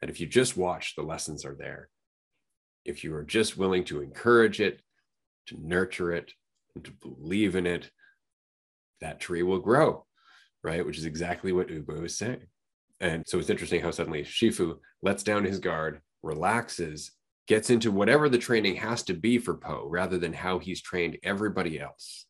that 0.00 0.10
if 0.10 0.20
you 0.20 0.26
just 0.26 0.56
watch, 0.56 0.94
the 0.96 1.02
lessons 1.02 1.44
are 1.44 1.54
there 1.54 1.88
if 2.84 3.04
you 3.04 3.14
are 3.14 3.24
just 3.24 3.56
willing 3.56 3.84
to 3.84 4.00
encourage 4.00 4.60
it, 4.60 4.80
to 5.46 5.56
nurture 5.60 6.12
it, 6.12 6.32
and 6.74 6.84
to 6.84 6.90
believe 6.90 7.56
in 7.56 7.66
it, 7.66 7.90
that 9.00 9.20
tree 9.20 9.42
will 9.42 9.58
grow, 9.58 10.04
right? 10.62 10.84
Which 10.84 10.98
is 10.98 11.04
exactly 11.04 11.52
what 11.52 11.68
Oogway 11.68 12.00
was 12.00 12.16
saying. 12.16 12.46
And 13.00 13.26
so 13.26 13.38
it's 13.38 13.50
interesting 13.50 13.82
how 13.82 13.90
suddenly 13.90 14.22
Shifu 14.22 14.78
lets 15.02 15.22
down 15.22 15.44
his 15.44 15.58
guard, 15.58 16.00
relaxes, 16.22 17.12
gets 17.48 17.70
into 17.70 17.90
whatever 17.90 18.28
the 18.28 18.38
training 18.38 18.76
has 18.76 19.02
to 19.04 19.14
be 19.14 19.38
for 19.38 19.56
Po 19.56 19.86
rather 19.88 20.18
than 20.18 20.32
how 20.32 20.58
he's 20.58 20.80
trained 20.80 21.18
everybody 21.22 21.80
else. 21.80 22.26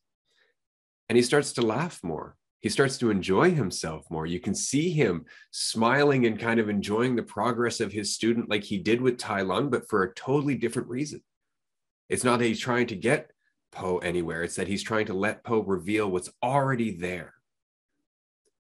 And 1.09 1.15
he 1.15 1.21
starts 1.21 1.53
to 1.53 1.61
laugh 1.61 1.99
more 2.03 2.35
he 2.63 2.69
starts 2.69 2.97
to 2.99 3.11
enjoy 3.11 3.51
himself 3.51 4.09
more. 4.09 4.25
You 4.25 4.39
can 4.39 4.55
see 4.55 4.89
him 4.89 5.25
smiling 5.51 6.25
and 6.25 6.39
kind 6.39 6.61
of 6.61 6.69
enjoying 6.69 7.17
the 7.17 7.21
progress 7.21 7.81
of 7.81 7.91
his 7.91 8.15
student, 8.15 8.49
like 8.49 8.63
he 8.63 8.77
did 8.77 9.01
with 9.01 9.17
Tai 9.17 9.41
Lung, 9.41 9.69
but 9.69 9.89
for 9.89 10.03
a 10.03 10.13
totally 10.13 10.55
different 10.55 10.87
reason. 10.87 11.21
It's 12.07 12.23
not 12.23 12.39
that 12.39 12.45
he's 12.45 12.61
trying 12.61 12.87
to 12.87 12.95
get 12.95 13.31
Po 13.73 13.97
anywhere, 13.97 14.43
it's 14.43 14.55
that 14.55 14.69
he's 14.69 14.81
trying 14.81 15.07
to 15.07 15.13
let 15.13 15.43
Po 15.43 15.59
reveal 15.59 16.09
what's 16.09 16.29
already 16.41 16.91
there, 16.91 17.33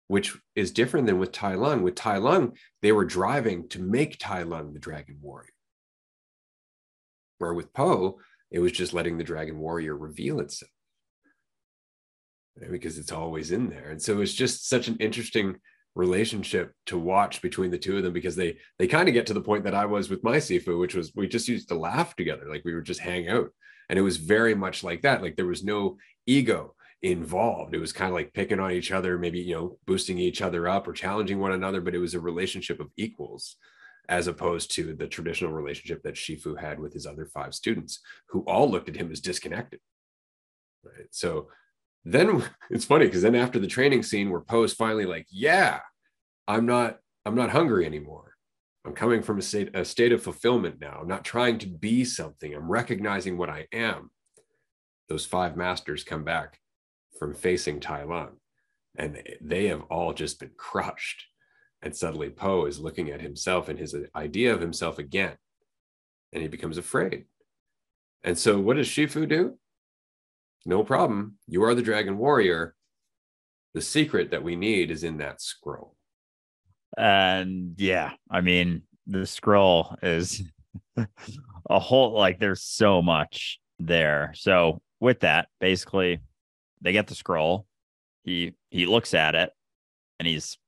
which 0.09 0.37
is 0.55 0.71
different 0.71 1.07
than 1.07 1.19
with 1.19 1.33
Tai 1.33 1.55
Lung. 1.55 1.83
With 1.83 1.95
Tai 1.95 2.19
Lung, 2.19 2.53
they 2.83 2.93
were 2.93 3.05
driving 3.05 3.69
to 3.71 3.81
make 3.81 4.19
Tai 4.19 4.43
Lung 4.43 4.73
the 4.73 4.79
Dragon 4.79 5.19
Warrior. 5.21 5.51
Where 7.39 7.55
with 7.55 7.73
Po, 7.73 8.19
it 8.51 8.61
was 8.61 8.73
just 8.73 8.95
letting 8.95 9.19
the 9.19 9.25
Dragon 9.25 9.59
Warrior 9.59 9.97
reveal 9.97 10.41
itself 10.41 10.71
because 12.71 12.99
it's 12.99 13.13
always 13.13 13.51
in 13.51 13.69
there. 13.69 13.91
And 13.91 14.01
so 14.01 14.21
it's 14.21 14.33
just 14.33 14.69
such 14.69 14.89
an 14.89 14.97
interesting 14.99 15.57
relationship 15.95 16.73
to 16.87 16.99
watch 16.99 17.43
between 17.43 17.71
the 17.71 17.79
two 17.79 17.97
of 17.97 18.03
them 18.03 18.13
because 18.13 18.37
they 18.37 18.59
they 18.79 18.87
kind 18.87 19.09
of 19.09 19.15
get 19.15 19.27
to 19.27 19.35
the 19.35 19.41
point 19.41 19.65
that 19.65 19.75
I 19.75 19.87
was 19.87 20.09
with 20.09 20.23
my 20.23 20.37
Sifu, 20.37 20.79
which 20.79 20.95
was 20.95 21.13
we 21.15 21.27
just 21.27 21.49
used 21.49 21.69
to 21.69 21.75
laugh 21.75 22.15
together, 22.17 22.47
like 22.49 22.63
we 22.65 22.75
would 22.75 22.85
just 22.85 23.01
hang 23.01 23.29
out. 23.29 23.49
And 23.89 23.99
it 23.99 24.03
was 24.03 24.17
very 24.17 24.55
much 24.55 24.85
like 24.85 25.03
that. 25.03 25.23
Like 25.23 25.37
there 25.37 25.47
was 25.47 25.65
no 25.65 25.97
ego 26.27 26.75
involved. 27.03 27.75
It 27.75 27.81
was 27.81 27.93
kind 27.93 28.09
of 28.09 28.15
like 28.15 28.33
picking 28.33 28.61
on 28.61 28.73
each 28.73 28.93
other, 28.93 29.19
maybe 29.19 29.41
you 29.41 29.55
know, 29.55 29.79
boosting 29.87 30.19
each 30.19 30.43
other 30.43 30.69
up 30.69 30.89
or 30.89 30.93
challenging 30.93 31.39
one 31.39 31.53
another, 31.53 31.81
but 31.81 31.95
it 31.95 31.99
was 31.99 32.15
a 32.15 32.21
relationship 32.21 32.81
of 32.81 32.91
equals 32.97 33.57
as 34.09 34.29
opposed 34.29 34.71
to 34.73 34.95
the 34.95 35.07
traditional 35.07 35.53
relationship 35.53 36.03
that 36.03 36.15
Shifu 36.15 36.59
had 36.59 36.79
with 36.79 36.93
his 36.93 37.07
other 37.07 37.27
five 37.27 37.55
students, 37.55 38.01
who 38.29 38.41
all 38.43 38.71
looked 38.71 38.89
at 38.89 38.97
him 38.97 39.11
as 39.11 39.21
disconnected. 39.21 39.81
Right. 40.85 41.09
So 41.11 41.49
then 42.05 42.45
it's 42.71 42.85
funny 42.85 43.07
because 43.07 43.23
then 43.23 43.35
after 43.35 43.59
the 43.59 43.67
training 43.67 44.03
scene 44.03 44.31
where 44.31 44.41
Po's 44.41 44.73
finally 44.73 45.07
like, 45.07 45.27
yeah, 45.31 45.81
I'm 46.47 46.67
not, 46.67 46.99
I'm 47.25 47.35
not 47.35 47.51
hungry 47.51 47.85
anymore. 47.85 48.35
I'm 48.85 48.95
coming 48.95 49.23
from 49.23 49.39
a 49.39 49.43
state, 49.43 49.75
a 49.75 49.85
state 49.85 50.13
of 50.13 50.23
fulfillment 50.23 50.81
now. 50.81 50.99
I'm 51.01 51.09
not 51.09 51.25
trying 51.25 51.59
to 51.59 51.67
be 51.67 52.05
something. 52.05 52.55
I'm 52.55 52.71
recognizing 52.71 53.37
what 53.37 53.51
I 53.51 53.67
am. 53.73 54.13
Those 55.09 55.27
five 55.27 55.57
masters 55.57 56.05
come 56.05 56.23
back 56.23 56.61
from 57.19 57.35
facing 57.35 57.81
Tai 57.81 58.05
Lung 58.05 58.37
and 58.99 59.23
they 59.41 59.69
have 59.69 59.83
all 59.91 60.13
just 60.13 60.41
been 60.41 60.53
crushed. 60.57 61.27
And 61.83 61.95
suddenly 61.95 62.31
Po 62.31 62.67
is 62.67 62.81
looking 62.81 63.11
at 63.11 63.21
himself 63.21 63.69
and 63.69 63.79
his 63.79 63.95
idea 64.15 64.55
of 64.55 64.61
himself 64.61 64.99
again. 64.99 65.37
And 66.33 66.43
he 66.43 66.49
becomes 66.49 66.79
afraid. 66.79 67.27
And 68.25 68.37
so 68.37 68.59
what 68.59 68.77
does 68.77 68.89
Shifu 68.89 69.29
do? 69.29 69.59
no 70.67 70.83
problem. 70.83 71.37
You 71.47 71.63
are 71.63 71.75
the 71.75 71.83
dragon 71.83 72.19
warrior. 72.19 72.75
The 73.75 73.81
secret 73.81 74.33
that 74.33 74.43
we 74.43 74.57
need 74.57 74.91
is 74.91 75.05
in 75.05 75.19
that 75.19 75.41
scroll. 75.41 75.95
And 76.99 77.75
yeah, 77.77 78.13
I 78.31 78.41
mean, 78.41 78.83
the 79.07 79.27
scroll 79.27 79.97
is 80.03 80.43
a 81.71 81.79
whole 81.79 82.13
like 82.13 82.41
there's 82.41 82.63
so 82.63 83.01
much 83.01 83.61
there. 83.79 84.33
So 84.35 84.81
with 84.99 85.21
that, 85.21 85.49
basically 85.61 86.21
they 86.81 86.93
get 86.93 87.07
the 87.07 87.15
scroll. 87.15 87.67
He 88.25 88.55
he 88.71 88.87
looks 88.87 89.15
at 89.15 89.35
it 89.35 89.51
and 90.19 90.27
he's 90.27 90.59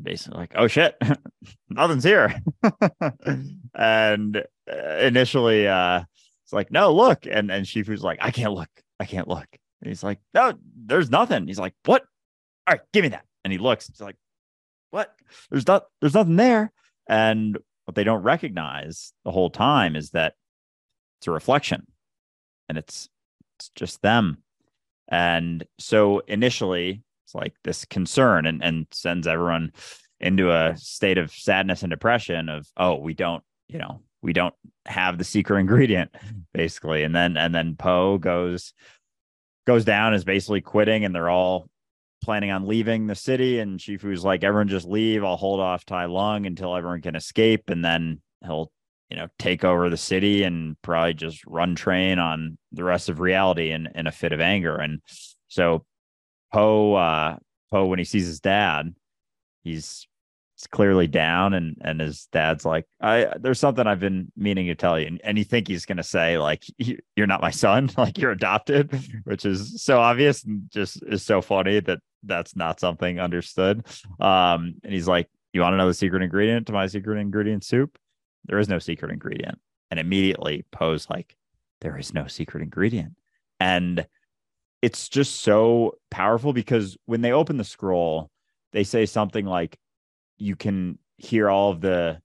basically 0.00 0.38
like, 0.38 0.52
"Oh 0.56 0.66
shit, 0.66 0.96
nothing's 1.70 2.04
here." 2.04 2.40
and 3.74 4.36
uh, 4.70 4.96
initially 5.00 5.68
uh 5.68 6.02
it's 6.44 6.52
like, 6.52 6.70
"No, 6.70 6.92
look." 6.92 7.26
And 7.26 7.50
and 7.50 7.66
Shifu's 7.66 8.02
like, 8.02 8.18
"I 8.20 8.30
can't 8.30 8.52
look. 8.52 8.70
I 8.98 9.04
can't 9.04 9.28
look. 9.28 9.46
And 9.80 9.88
he's 9.88 10.02
like, 10.02 10.18
no, 10.34 10.54
there's 10.86 11.10
nothing. 11.10 11.46
He's 11.46 11.58
like, 11.58 11.74
what? 11.84 12.02
All 12.66 12.74
right, 12.74 12.80
give 12.92 13.02
me 13.02 13.10
that. 13.10 13.24
And 13.44 13.52
he 13.52 13.58
looks. 13.58 13.86
He's 13.86 14.00
like, 14.00 14.16
what? 14.90 15.14
There's 15.50 15.66
not. 15.66 15.84
There's 16.00 16.14
nothing 16.14 16.36
there. 16.36 16.72
And 17.08 17.58
what 17.84 17.94
they 17.94 18.04
don't 18.04 18.22
recognize 18.22 19.12
the 19.24 19.30
whole 19.30 19.50
time 19.50 19.94
is 19.94 20.10
that 20.10 20.34
it's 21.20 21.28
a 21.28 21.30
reflection, 21.30 21.86
and 22.68 22.78
it's 22.78 23.08
it's 23.58 23.70
just 23.74 24.02
them. 24.02 24.38
And 25.08 25.64
so 25.78 26.20
initially, 26.26 27.02
it's 27.24 27.34
like 27.34 27.54
this 27.64 27.84
concern, 27.84 28.46
and 28.46 28.62
and 28.62 28.86
sends 28.90 29.26
everyone 29.26 29.72
into 30.20 30.50
a 30.50 30.76
state 30.76 31.18
of 31.18 31.30
sadness 31.30 31.82
and 31.82 31.90
depression 31.90 32.48
of, 32.48 32.66
oh, 32.76 32.94
we 32.96 33.14
don't, 33.14 33.42
you 33.68 33.78
know, 33.78 34.00
we 34.22 34.32
don't 34.32 34.54
have 34.86 35.18
the 35.18 35.24
secret 35.24 35.58
ingredient 35.60 36.10
basically. 36.52 37.02
And 37.02 37.14
then 37.14 37.36
and 37.36 37.54
then 37.54 37.76
po 37.76 38.18
goes 38.18 38.72
goes 39.66 39.84
down 39.84 40.14
is 40.14 40.24
basically 40.24 40.60
quitting 40.60 41.04
and 41.04 41.14
they're 41.14 41.30
all 41.30 41.68
planning 42.22 42.50
on 42.50 42.66
leaving 42.66 43.06
the 43.06 43.14
city. 43.14 43.58
And 43.58 43.80
shifu's 43.80 44.24
like 44.24 44.44
everyone 44.44 44.68
just 44.68 44.86
leave. 44.86 45.24
I'll 45.24 45.36
hold 45.36 45.60
off 45.60 45.84
tai 45.84 46.06
lung 46.06 46.46
until 46.46 46.74
everyone 46.74 47.02
can 47.02 47.16
escape. 47.16 47.68
And 47.70 47.84
then 47.84 48.20
he'll 48.44 48.70
you 49.10 49.16
know, 49.16 49.28
take 49.38 49.64
over 49.64 49.88
the 49.88 49.96
city 49.96 50.42
and 50.42 50.80
probably 50.82 51.14
just 51.14 51.44
run 51.46 51.74
train 51.74 52.18
on 52.18 52.58
the 52.72 52.84
rest 52.84 53.08
of 53.08 53.20
reality 53.20 53.70
in, 53.70 53.88
in 53.94 54.06
a 54.06 54.12
fit 54.12 54.32
of 54.32 54.40
anger. 54.40 54.76
And 54.76 55.00
so 55.48 55.84
Po, 56.52 56.94
uh, 56.94 57.36
Po, 57.70 57.86
when 57.86 57.98
he 57.98 58.04
sees 58.04 58.26
his 58.26 58.40
dad, 58.40 58.94
he's 59.62 60.06
it's 60.56 60.66
clearly 60.66 61.06
down 61.06 61.52
and 61.52 61.76
and 61.82 62.00
his 62.00 62.28
dad's 62.32 62.64
like 62.64 62.86
i 63.02 63.30
there's 63.38 63.60
something 63.60 63.86
i've 63.86 64.00
been 64.00 64.32
meaning 64.36 64.68
to 64.68 64.74
tell 64.74 64.98
you. 64.98 65.06
And, 65.06 65.20
and 65.22 65.36
you 65.36 65.44
think 65.44 65.68
he's 65.68 65.84
going 65.84 65.98
to 65.98 66.02
say 66.02 66.38
like 66.38 66.64
you're 66.78 67.26
not 67.26 67.42
my 67.42 67.50
son 67.50 67.90
like 67.98 68.16
you're 68.16 68.30
adopted 68.30 68.90
which 69.24 69.44
is 69.44 69.82
so 69.82 70.00
obvious 70.00 70.44
and 70.44 70.62
just 70.72 71.02
is 71.06 71.22
so 71.22 71.42
funny 71.42 71.80
that 71.80 71.98
that's 72.22 72.56
not 72.56 72.80
something 72.80 73.20
understood. 73.20 73.86
Um 74.18 74.76
and 74.82 74.94
he's 74.94 75.06
like 75.06 75.28
you 75.52 75.60
want 75.60 75.74
to 75.74 75.76
know 75.76 75.88
the 75.88 75.94
secret 75.94 76.22
ingredient 76.22 76.68
to 76.68 76.72
my 76.72 76.86
secret 76.86 77.18
ingredient 77.18 77.62
soup 77.62 77.98
there 78.46 78.58
is 78.58 78.68
no 78.68 78.78
secret 78.78 79.10
ingredient 79.12 79.58
and 79.90 80.00
immediately 80.00 80.64
po's 80.72 81.08
like 81.08 81.36
there 81.80 81.96
is 81.96 82.14
no 82.14 82.26
secret 82.26 82.62
ingredient 82.62 83.14
and 83.60 84.06
it's 84.82 85.08
just 85.08 85.40
so 85.40 85.96
powerful 86.10 86.52
because 86.52 86.96
when 87.06 87.22
they 87.22 87.32
open 87.32 87.56
the 87.56 87.64
scroll 87.64 88.30
they 88.72 88.84
say 88.84 89.06
something 89.06 89.46
like 89.46 89.78
you 90.38 90.56
can 90.56 90.98
hear 91.16 91.48
all 91.48 91.70
of 91.70 91.80
the 91.80 92.20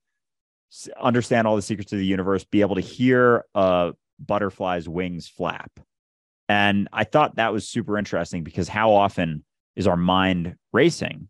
understand 1.00 1.46
all 1.46 1.56
the 1.56 1.62
secrets 1.62 1.92
of 1.92 1.98
the 1.98 2.06
universe, 2.06 2.44
be 2.44 2.60
able 2.60 2.76
to 2.76 2.80
hear 2.80 3.44
a 3.54 3.92
butterfly's 4.18 4.88
wings 4.88 5.28
flap. 5.28 5.70
And 6.48 6.88
I 6.92 7.04
thought 7.04 7.36
that 7.36 7.52
was 7.52 7.68
super 7.68 7.98
interesting 7.98 8.42
because 8.42 8.68
how 8.68 8.92
often 8.92 9.44
is 9.76 9.86
our 9.86 9.96
mind 9.96 10.56
racing 10.72 11.28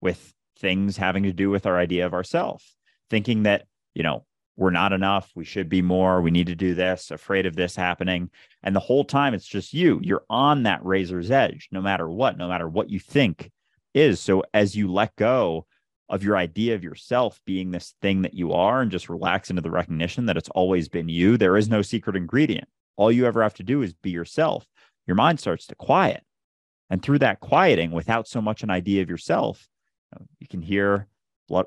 with 0.00 0.32
things 0.58 0.96
having 0.96 1.24
to 1.24 1.32
do 1.32 1.50
with 1.50 1.66
our 1.66 1.78
idea 1.78 2.06
of 2.06 2.14
ourselves, 2.14 2.76
thinking 3.10 3.44
that, 3.44 3.66
you 3.94 4.02
know, 4.02 4.24
we're 4.56 4.70
not 4.70 4.92
enough, 4.92 5.30
we 5.34 5.44
should 5.44 5.68
be 5.68 5.82
more, 5.82 6.20
we 6.20 6.30
need 6.30 6.46
to 6.46 6.54
do 6.54 6.74
this, 6.74 7.10
afraid 7.10 7.46
of 7.46 7.56
this 7.56 7.74
happening. 7.74 8.30
And 8.62 8.74
the 8.74 8.80
whole 8.80 9.04
time 9.04 9.34
it's 9.34 9.46
just 9.46 9.74
you. 9.74 9.98
You're 10.02 10.24
on 10.30 10.62
that 10.62 10.84
razor's 10.84 11.30
edge, 11.30 11.68
no 11.72 11.80
matter 11.80 12.08
what, 12.08 12.38
no 12.38 12.48
matter 12.48 12.68
what 12.68 12.88
you 12.88 13.00
think 13.00 13.50
is. 13.94 14.20
So 14.20 14.44
as 14.52 14.76
you 14.76 14.92
let 14.92 15.16
go 15.16 15.66
of 16.08 16.22
your 16.22 16.36
idea 16.36 16.74
of 16.74 16.84
yourself 16.84 17.40
being 17.46 17.70
this 17.70 17.94
thing 18.00 18.22
that 18.22 18.34
you 18.34 18.52
are 18.52 18.80
and 18.80 18.90
just 18.90 19.08
relax 19.08 19.50
into 19.50 19.62
the 19.62 19.70
recognition 19.70 20.26
that 20.26 20.36
it's 20.36 20.50
always 20.50 20.88
been 20.88 21.08
you. 21.08 21.36
There 21.36 21.56
is 21.56 21.68
no 21.68 21.82
secret 21.82 22.14
ingredient. 22.14 22.68
All 22.96 23.10
you 23.10 23.26
ever 23.26 23.42
have 23.42 23.54
to 23.54 23.62
do 23.64 23.82
is 23.82 23.94
be 23.94 24.10
yourself. 24.10 24.66
Your 25.06 25.16
mind 25.16 25.40
starts 25.40 25.66
to 25.68 25.74
quiet. 25.74 26.22
And 26.90 27.02
through 27.02 27.20
that 27.20 27.40
quieting, 27.40 27.90
without 27.90 28.28
so 28.28 28.40
much 28.40 28.62
an 28.62 28.70
idea 28.70 29.02
of 29.02 29.10
yourself, 29.10 29.66
you 30.38 30.46
can 30.46 30.62
hear 30.62 31.08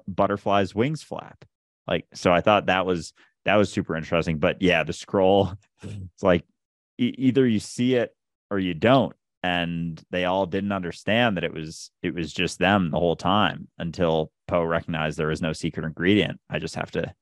butterflies' 0.07 0.73
wings 0.73 1.03
flap. 1.03 1.43
Like, 1.87 2.05
so 2.13 2.31
I 2.31 2.41
thought 2.41 2.67
that 2.67 2.85
was 2.85 3.13
that 3.45 3.55
was 3.55 3.71
super 3.71 3.95
interesting. 3.95 4.39
But 4.39 4.61
yeah, 4.61 4.83
the 4.83 4.93
scroll, 4.93 5.53
mm. 5.83 6.09
it's 6.13 6.23
like 6.23 6.43
e- 6.97 7.15
either 7.17 7.47
you 7.47 7.59
see 7.59 7.95
it 7.95 8.15
or 8.49 8.59
you 8.59 8.73
don't 8.73 9.15
and 9.43 10.03
they 10.09 10.25
all 10.25 10.45
didn't 10.45 10.71
understand 10.71 11.37
that 11.37 11.43
it 11.43 11.53
was 11.53 11.91
it 12.01 12.13
was 12.13 12.33
just 12.33 12.59
them 12.59 12.91
the 12.91 12.99
whole 12.99 13.15
time 13.15 13.67
until 13.77 14.31
Po 14.47 14.63
recognized 14.63 15.17
there 15.17 15.27
was 15.27 15.41
no 15.41 15.53
secret 15.53 15.85
ingredient. 15.85 16.39
I 16.49 16.59
just 16.59 16.75
have 16.75 16.91
to 16.91 17.13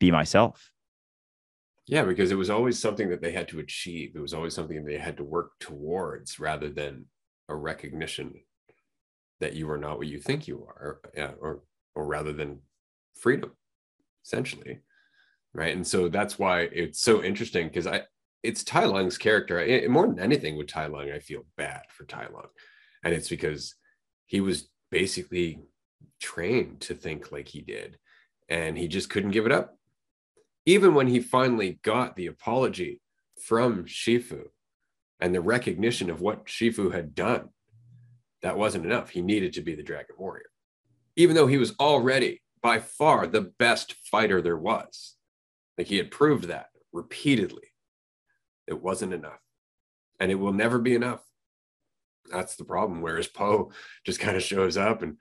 be 0.00 0.10
myself. 0.10 0.70
Yeah, 1.86 2.04
because 2.04 2.32
it 2.32 2.38
was 2.38 2.50
always 2.50 2.78
something 2.78 3.10
that 3.10 3.20
they 3.20 3.32
had 3.32 3.48
to 3.48 3.60
achieve. 3.60 4.12
It 4.14 4.20
was 4.20 4.34
always 4.34 4.54
something 4.54 4.84
they 4.84 4.98
had 4.98 5.18
to 5.18 5.24
work 5.24 5.52
towards 5.60 6.40
rather 6.40 6.70
than 6.70 7.06
a 7.48 7.54
recognition 7.54 8.34
that 9.40 9.54
you 9.54 9.70
are 9.70 9.78
not 9.78 9.98
what 9.98 10.06
you 10.06 10.18
think 10.18 10.48
you 10.48 10.66
are, 10.66 11.00
or, 11.14 11.34
or, 11.40 11.60
or 11.94 12.06
rather 12.06 12.32
than 12.32 12.60
freedom, 13.20 13.52
essentially. 14.24 14.80
Right. 15.52 15.74
And 15.74 15.86
so 15.86 16.08
that's 16.08 16.38
why 16.38 16.62
it's 16.62 17.00
so 17.00 17.22
interesting 17.22 17.68
because 17.68 17.86
I, 17.86 18.02
it's 18.42 18.64
Tai 18.64 18.86
Lung's 18.86 19.16
character. 19.18 19.86
More 19.88 20.06
than 20.06 20.18
anything 20.18 20.56
with 20.56 20.66
Tai 20.66 20.86
Lung, 20.86 21.10
I 21.10 21.20
feel 21.20 21.44
bad 21.56 21.82
for 21.90 22.04
Tai 22.04 22.26
Lung. 22.32 22.48
And 23.04 23.14
it's 23.14 23.28
because 23.28 23.74
he 24.26 24.40
was 24.40 24.68
basically 24.90 25.60
trained 26.20 26.80
to 26.82 26.94
think 26.94 27.30
like 27.30 27.48
he 27.48 27.60
did. 27.60 27.98
And 28.48 28.76
he 28.76 28.88
just 28.88 29.10
couldn't 29.10 29.30
give 29.30 29.46
it 29.46 29.52
up. 29.52 29.78
Even 30.66 30.94
when 30.94 31.06
he 31.06 31.20
finally 31.20 31.78
got 31.82 32.16
the 32.16 32.26
apology 32.26 33.00
from 33.40 33.84
Shifu 33.84 34.44
and 35.20 35.34
the 35.34 35.40
recognition 35.40 36.10
of 36.10 36.20
what 36.20 36.46
Shifu 36.46 36.92
had 36.92 37.14
done, 37.14 37.50
that 38.42 38.58
wasn't 38.58 38.84
enough. 38.84 39.10
He 39.10 39.22
needed 39.22 39.54
to 39.54 39.62
be 39.62 39.74
the 39.74 39.82
Dragon 39.82 40.16
Warrior. 40.18 40.50
Even 41.16 41.36
though 41.36 41.46
he 41.46 41.58
was 41.58 41.74
already 41.78 42.42
by 42.64 42.78
far 42.78 43.26
the 43.26 43.52
best 43.58 43.94
fighter 44.10 44.40
there 44.40 44.56
was. 44.56 45.16
Like 45.76 45.86
he 45.86 45.98
had 45.98 46.10
proved 46.10 46.44
that 46.44 46.70
repeatedly 46.92 47.68
it 48.66 48.82
wasn't 48.82 49.12
enough. 49.12 49.38
And 50.18 50.32
it 50.32 50.36
will 50.36 50.54
never 50.54 50.78
be 50.78 50.94
enough. 50.94 51.20
That's 52.32 52.56
the 52.56 52.64
problem. 52.64 53.02
Whereas 53.02 53.26
Po 53.26 53.70
just 54.06 54.18
kind 54.18 54.34
of 54.34 54.42
shows 54.42 54.78
up 54.78 55.02
and 55.02 55.18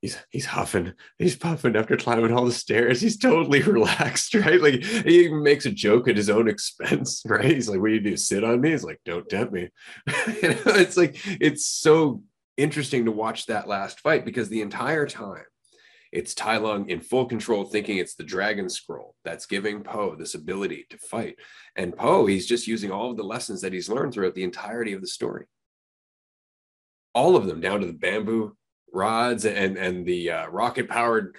he's 0.00 0.16
he's 0.30 0.46
huffing, 0.46 0.94
he's 1.18 1.36
puffing 1.36 1.76
after 1.76 1.98
climbing 1.98 2.32
all 2.32 2.46
the 2.46 2.52
stairs. 2.52 3.02
He's 3.02 3.18
totally 3.18 3.60
relaxed, 3.62 4.34
right? 4.34 4.62
Like 4.62 4.82
he 4.82 5.24
even 5.26 5.42
makes 5.42 5.66
a 5.66 5.70
joke 5.70 6.08
at 6.08 6.16
his 6.16 6.30
own 6.30 6.48
expense, 6.48 7.22
right? 7.26 7.44
He's 7.44 7.68
like, 7.68 7.78
"What 7.78 7.88
do 7.88 7.94
you 7.94 8.00
do? 8.00 8.16
Sit 8.16 8.42
on 8.42 8.62
me?" 8.62 8.70
He's 8.70 8.84
like, 8.84 9.00
"Don't 9.04 9.28
tempt 9.28 9.52
me." 9.52 9.68
you 10.42 10.48
know, 10.48 10.62
it's 10.66 10.96
like 10.96 11.18
it's 11.42 11.66
so 11.66 12.22
interesting 12.56 13.04
to 13.04 13.12
watch 13.12 13.44
that 13.46 13.68
last 13.68 14.00
fight 14.00 14.24
because 14.24 14.48
the 14.48 14.62
entire 14.62 15.06
time 15.06 15.44
it's 16.12 16.34
Tai 16.34 16.58
Lung 16.58 16.88
in 16.88 17.00
full 17.00 17.26
control, 17.26 17.64
thinking 17.64 17.98
it's 17.98 18.14
the 18.14 18.24
Dragon 18.24 18.68
Scroll 18.68 19.14
that's 19.24 19.46
giving 19.46 19.82
Po 19.82 20.14
this 20.14 20.34
ability 20.34 20.86
to 20.90 20.98
fight. 20.98 21.36
And 21.76 21.96
Po, 21.96 22.26
he's 22.26 22.46
just 22.46 22.66
using 22.66 22.90
all 22.90 23.10
of 23.10 23.16
the 23.16 23.22
lessons 23.24 23.60
that 23.62 23.72
he's 23.72 23.88
learned 23.88 24.14
throughout 24.14 24.34
the 24.34 24.44
entirety 24.44 24.92
of 24.92 25.00
the 25.00 25.06
story. 25.06 25.46
All 27.14 27.36
of 27.36 27.46
them, 27.46 27.60
down 27.60 27.80
to 27.80 27.86
the 27.86 27.92
bamboo 27.92 28.56
rods 28.92 29.44
and 29.44 29.76
and 29.76 30.06
the 30.06 30.30
uh, 30.30 30.46
rocket 30.48 30.88
powered 30.88 31.36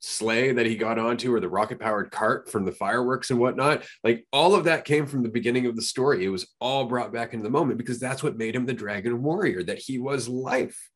sleigh 0.00 0.52
that 0.52 0.66
he 0.66 0.76
got 0.76 0.98
onto, 0.98 1.34
or 1.34 1.40
the 1.40 1.48
rocket 1.48 1.80
powered 1.80 2.10
cart 2.10 2.50
from 2.50 2.64
the 2.64 2.72
fireworks 2.72 3.30
and 3.30 3.40
whatnot. 3.40 3.82
Like 4.04 4.26
all 4.32 4.54
of 4.54 4.64
that 4.64 4.84
came 4.84 5.06
from 5.06 5.22
the 5.22 5.28
beginning 5.28 5.66
of 5.66 5.76
the 5.76 5.82
story. 5.82 6.24
It 6.24 6.28
was 6.28 6.48
all 6.60 6.86
brought 6.86 7.12
back 7.12 7.32
into 7.32 7.42
the 7.42 7.50
moment 7.50 7.78
because 7.78 7.98
that's 7.98 8.22
what 8.22 8.36
made 8.36 8.54
him 8.54 8.66
the 8.66 8.72
Dragon 8.72 9.22
Warrior. 9.22 9.62
That 9.62 9.78
he 9.78 9.98
was 9.98 10.28
life 10.28 10.88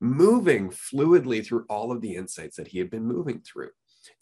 moving 0.00 0.70
fluidly 0.70 1.44
through 1.44 1.64
all 1.68 1.92
of 1.92 2.00
the 2.00 2.14
insights 2.14 2.56
that 2.56 2.68
he 2.68 2.78
had 2.78 2.90
been 2.90 3.06
moving 3.06 3.40
through. 3.40 3.70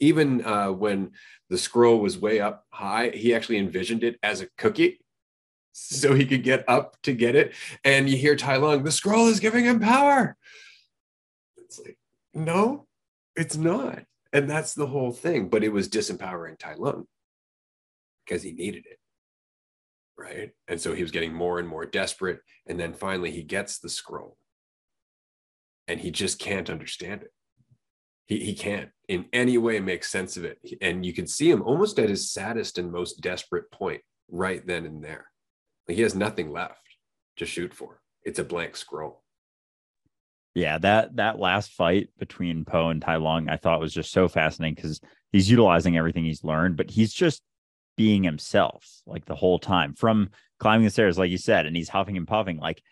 Even 0.01 0.45
uh, 0.45 0.69
when 0.73 1.13
the 1.49 1.59
scroll 1.59 2.01
was 2.01 2.19
way 2.19 2.41
up 2.41 2.65
high, 2.71 3.11
he 3.11 3.35
actually 3.35 3.59
envisioned 3.59 4.03
it 4.03 4.19
as 4.23 4.41
a 4.41 4.49
cookie 4.59 5.01
so 5.73 6.15
he 6.15 6.27
could 6.27 6.43
get 6.43 6.65
up 6.69 6.97
to 7.03 7.13
get 7.13 7.37
it. 7.37 7.55
And 7.85 8.09
you 8.09 8.17
hear 8.17 8.37
Tai 8.37 8.57
Lung, 8.57 8.83
the 8.83 8.91
scroll 8.91 9.29
is 9.29 9.41
giving 9.41 9.65
him 9.65 9.81
power. 9.81 10.37
It's 11.57 11.79
like, 11.79 11.99
no, 12.35 12.87
it's 13.35 13.57
not. 13.57 14.05
And 14.33 14.51
that's 14.51 14.75
the 14.75 14.87
whole 14.87 15.13
thing. 15.13 15.49
But 15.49 15.65
it 15.65 15.73
was 15.73 15.89
disempowering 15.89 16.59
Tai 16.59 16.75
Lung 16.75 17.07
because 18.25 18.43
he 18.43 18.53
needed 18.53 18.87
it. 18.87 18.99
Right. 20.19 20.53
And 20.67 20.81
so 20.81 20.95
he 20.95 21.03
was 21.03 21.11
getting 21.11 21.35
more 21.35 21.59
and 21.59 21.69
more 21.69 21.85
desperate. 21.85 22.41
And 22.67 22.81
then 22.81 22.95
finally 22.95 23.31
he 23.31 23.43
gets 23.43 23.79
the 23.79 23.91
scroll 23.91 24.39
and 25.89 26.01
he 26.01 26.11
just 26.11 26.39
can't 26.39 26.71
understand 26.71 27.23
it. 27.23 27.33
He, 28.27 28.41
he 28.41 28.55
can't 28.55 28.91
in 29.09 29.27
any 29.33 29.57
way 29.57 29.79
make 29.81 30.05
sense 30.05 30.37
of 30.37 30.45
it. 30.45 30.59
And 30.81 31.07
you 31.07 31.13
can 31.13 31.27
see 31.27 31.51
him 31.51 31.63
almost 31.63 31.99
at 31.99 32.09
his 32.09 32.31
saddest 32.31 32.79
and 32.79 32.91
most 32.91 33.21
desperate 33.21 33.71
point 33.71 34.03
right 34.31 34.67
then 34.67 34.85
and 34.85 35.03
there. 35.03 35.27
Like 35.87 35.97
he 35.97 36.03
has 36.03 36.15
nothing 36.15 36.51
left 36.51 36.81
to 37.37 37.47
shoot 37.47 37.73
for. 37.73 38.01
It's 38.25 38.41
a 38.41 38.45
blank 38.45 38.77
scroll. 38.77 39.23
Yeah, 40.55 40.79
that 40.79 41.17
that 41.17 41.39
last 41.39 41.73
fight 41.73 42.09
between 42.19 42.65
Po 42.65 42.89
and 42.89 43.01
Tai 43.01 43.17
Lung, 43.17 43.49
I 43.49 43.59
thought 43.59 43.79
was 43.79 43.93
just 43.93 44.11
so 44.11 44.27
fascinating 44.27 44.75
because 44.75 45.01
he's 45.31 45.51
utilizing 45.51 45.97
everything 45.97 46.25
he's 46.25 46.43
learned, 46.43 46.79
but 46.79 46.91
he's 46.91 47.13
just 47.13 47.43
being 47.97 48.25
himself 48.25 49.03
like 49.07 49.27
the 49.27 49.35
whole 49.35 49.59
time 49.59 49.95
from 49.95 50.31
climbing 50.59 50.87
the 50.87 50.91
stairs, 50.91 51.19
like 51.19 51.31
you 51.31 51.39
said, 51.39 51.67
and 51.67 51.77
he's 51.77 51.91
huffing 51.91 52.17
and 52.17 52.27
puffing. 52.27 52.57
Like 52.57 52.83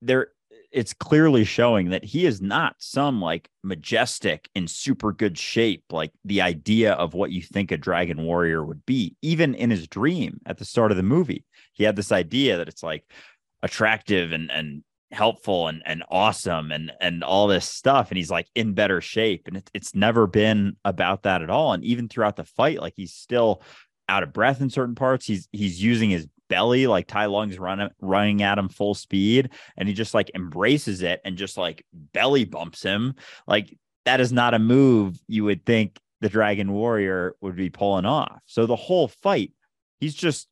there 0.00 0.28
it's 0.72 0.94
clearly 0.94 1.44
showing 1.44 1.90
that 1.90 2.04
he 2.04 2.26
is 2.26 2.40
not 2.40 2.74
some 2.78 3.20
like 3.20 3.48
majestic 3.62 4.48
in 4.54 4.66
super 4.66 5.12
good 5.12 5.38
shape 5.38 5.84
like 5.90 6.12
the 6.24 6.40
idea 6.40 6.94
of 6.94 7.14
what 7.14 7.30
you 7.30 7.42
think 7.42 7.70
a 7.70 7.76
dragon 7.76 8.24
warrior 8.24 8.64
would 8.64 8.84
be 8.86 9.14
even 9.22 9.54
in 9.54 9.70
his 9.70 9.86
dream 9.86 10.40
at 10.46 10.58
the 10.58 10.64
start 10.64 10.90
of 10.90 10.96
the 10.96 11.02
movie. 11.02 11.44
He 11.72 11.84
had 11.84 11.96
this 11.96 12.12
idea 12.12 12.56
that 12.56 12.68
it's 12.68 12.82
like 12.82 13.04
attractive 13.62 14.32
and 14.32 14.50
and 14.50 14.82
helpful 15.10 15.68
and 15.68 15.82
and 15.84 16.02
awesome 16.10 16.72
and 16.72 16.90
and 17.00 17.22
all 17.22 17.46
this 17.46 17.68
stuff 17.68 18.10
and 18.10 18.16
he's 18.16 18.30
like 18.30 18.48
in 18.54 18.72
better 18.72 19.02
shape 19.02 19.46
and 19.46 19.58
it, 19.58 19.70
it's 19.74 19.94
never 19.94 20.26
been 20.26 20.74
about 20.86 21.24
that 21.24 21.42
at 21.42 21.50
all 21.50 21.74
and 21.74 21.84
even 21.84 22.08
throughout 22.08 22.36
the 22.36 22.44
fight 22.44 22.80
like 22.80 22.94
he's 22.96 23.12
still 23.12 23.62
out 24.08 24.22
of 24.22 24.32
breath 24.32 24.60
in 24.60 24.70
certain 24.70 24.94
parts. 24.94 25.26
He's 25.26 25.48
he's 25.52 25.82
using 25.82 26.10
his 26.10 26.26
belly, 26.52 26.86
like 26.86 27.06
Tai 27.06 27.26
Lung's 27.26 27.58
running 27.58 27.88
running 28.02 28.42
at 28.42 28.58
him 28.58 28.68
full 28.68 28.94
speed, 28.94 29.48
and 29.78 29.88
he 29.88 29.94
just 29.94 30.12
like 30.12 30.30
embraces 30.34 31.00
it 31.00 31.22
and 31.24 31.38
just 31.38 31.56
like 31.56 31.86
belly 32.12 32.44
bumps 32.44 32.82
him. 32.82 33.14
Like 33.46 33.74
that 34.04 34.20
is 34.20 34.32
not 34.32 34.52
a 34.52 34.58
move 34.58 35.18
you 35.26 35.44
would 35.44 35.64
think 35.64 35.98
the 36.20 36.28
Dragon 36.28 36.72
Warrior 36.72 37.36
would 37.40 37.56
be 37.56 37.70
pulling 37.70 38.04
off. 38.04 38.38
So 38.44 38.66
the 38.66 38.76
whole 38.76 39.08
fight, 39.08 39.52
he's 39.98 40.14
just 40.14 40.46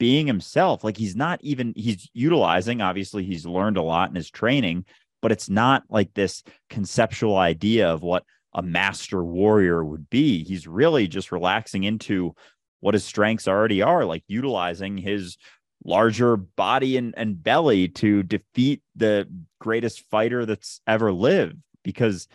being 0.00 0.26
himself. 0.26 0.82
Like 0.82 0.96
he's 0.96 1.14
not 1.14 1.38
even, 1.42 1.72
he's 1.76 2.10
utilizing, 2.14 2.80
obviously, 2.80 3.24
he's 3.24 3.46
learned 3.46 3.76
a 3.76 3.82
lot 3.82 4.08
in 4.08 4.16
his 4.16 4.30
training, 4.30 4.86
but 5.22 5.30
it's 5.30 5.48
not 5.48 5.84
like 5.88 6.12
this 6.14 6.42
conceptual 6.68 7.36
idea 7.36 7.88
of 7.88 8.02
what 8.02 8.24
a 8.54 8.62
master 8.62 9.24
warrior 9.24 9.84
would 9.84 10.10
be. 10.10 10.42
He's 10.42 10.66
really 10.66 11.06
just 11.06 11.30
relaxing 11.30 11.84
into 11.84 12.34
what 12.84 12.92
his 12.92 13.02
strengths 13.02 13.48
already 13.48 13.80
are, 13.80 14.04
like 14.04 14.22
utilizing 14.28 14.98
his 14.98 15.38
larger 15.86 16.36
body 16.36 16.98
and, 16.98 17.14
and 17.16 17.42
belly 17.42 17.88
to 17.88 18.22
defeat 18.22 18.82
the 18.94 19.26
greatest 19.58 20.00
fighter 20.10 20.44
that's 20.44 20.82
ever 20.86 21.10
lived 21.10 21.56
because 21.82 22.28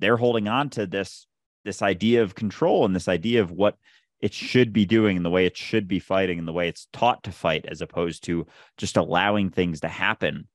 they're 0.00 0.18
holding 0.18 0.46
on 0.46 0.68
to 0.68 0.86
this 0.86 1.26
this 1.64 1.80
idea 1.80 2.22
of 2.22 2.34
control 2.34 2.84
and 2.84 2.94
this 2.94 3.08
idea 3.08 3.40
of 3.40 3.50
what 3.50 3.78
it 4.20 4.34
should 4.34 4.74
be 4.74 4.84
doing 4.84 5.16
and 5.16 5.24
the 5.24 5.30
way 5.30 5.46
it 5.46 5.56
should 5.56 5.88
be 5.88 5.98
fighting 5.98 6.38
and 6.38 6.46
the 6.46 6.52
way 6.52 6.68
it's 6.68 6.86
taught 6.92 7.22
to 7.22 7.32
fight 7.32 7.64
as 7.66 7.80
opposed 7.80 8.24
to 8.24 8.46
just 8.76 8.98
allowing 8.98 9.48
things 9.48 9.80
to 9.80 9.88
happen 9.88 10.46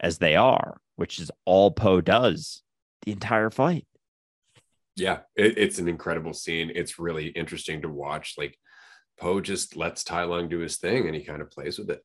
as 0.00 0.18
they 0.18 0.34
are 0.34 0.80
which 0.96 1.20
is 1.20 1.30
all 1.44 1.70
po 1.70 2.00
does 2.00 2.64
the 3.02 3.12
entire 3.12 3.50
fight. 3.50 3.86
Yeah 4.96 5.20
it, 5.36 5.56
it's 5.58 5.78
an 5.78 5.86
incredible 5.86 6.32
scene. 6.32 6.72
It's 6.74 6.98
really 6.98 7.28
interesting 7.28 7.82
to 7.82 7.88
watch 7.88 8.34
like 8.36 8.58
po 9.18 9.40
just 9.40 9.76
lets 9.76 10.04
tai 10.04 10.24
lung 10.24 10.48
do 10.48 10.58
his 10.58 10.76
thing 10.76 11.06
and 11.06 11.14
he 11.14 11.22
kind 11.22 11.42
of 11.42 11.50
plays 11.50 11.78
with 11.78 11.90
it 11.90 12.02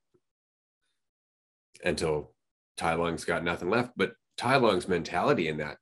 until 1.83 2.31
tai 2.77 2.93
lung's 2.93 3.25
got 3.25 3.43
nothing 3.43 3.69
left 3.69 3.91
but 3.95 4.13
tai 4.37 4.55
lung's 4.55 4.87
mentality 4.87 5.47
in 5.47 5.57
that 5.57 5.77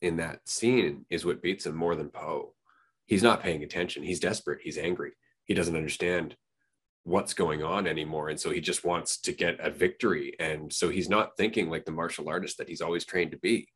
in 0.00 0.16
that 0.16 0.46
scene 0.48 1.04
is 1.10 1.24
what 1.24 1.42
beats 1.42 1.66
him 1.66 1.74
more 1.74 1.96
than 1.96 2.10
Po. 2.10 2.54
He's 3.06 3.22
not 3.22 3.42
paying 3.42 3.62
attention. 3.62 4.02
He's 4.02 4.20
desperate. 4.20 4.60
He's 4.62 4.78
angry. 4.78 5.12
He 5.44 5.54
doesn't 5.54 5.76
understand 5.76 6.36
what's 7.04 7.34
going 7.34 7.62
on 7.62 7.86
anymore. 7.86 8.28
And 8.28 8.38
so 8.38 8.50
he 8.50 8.60
just 8.60 8.84
wants 8.84 9.20
to 9.22 9.32
get 9.32 9.60
a 9.60 9.70
victory. 9.70 10.34
And 10.40 10.72
so 10.72 10.88
he's 10.88 11.08
not 11.08 11.36
thinking 11.36 11.70
like 11.70 11.84
the 11.84 11.92
martial 11.92 12.28
artist 12.28 12.58
that 12.58 12.68
he's 12.68 12.80
always 12.80 13.04
trained 13.04 13.30
to 13.30 13.38
be. 13.38 13.68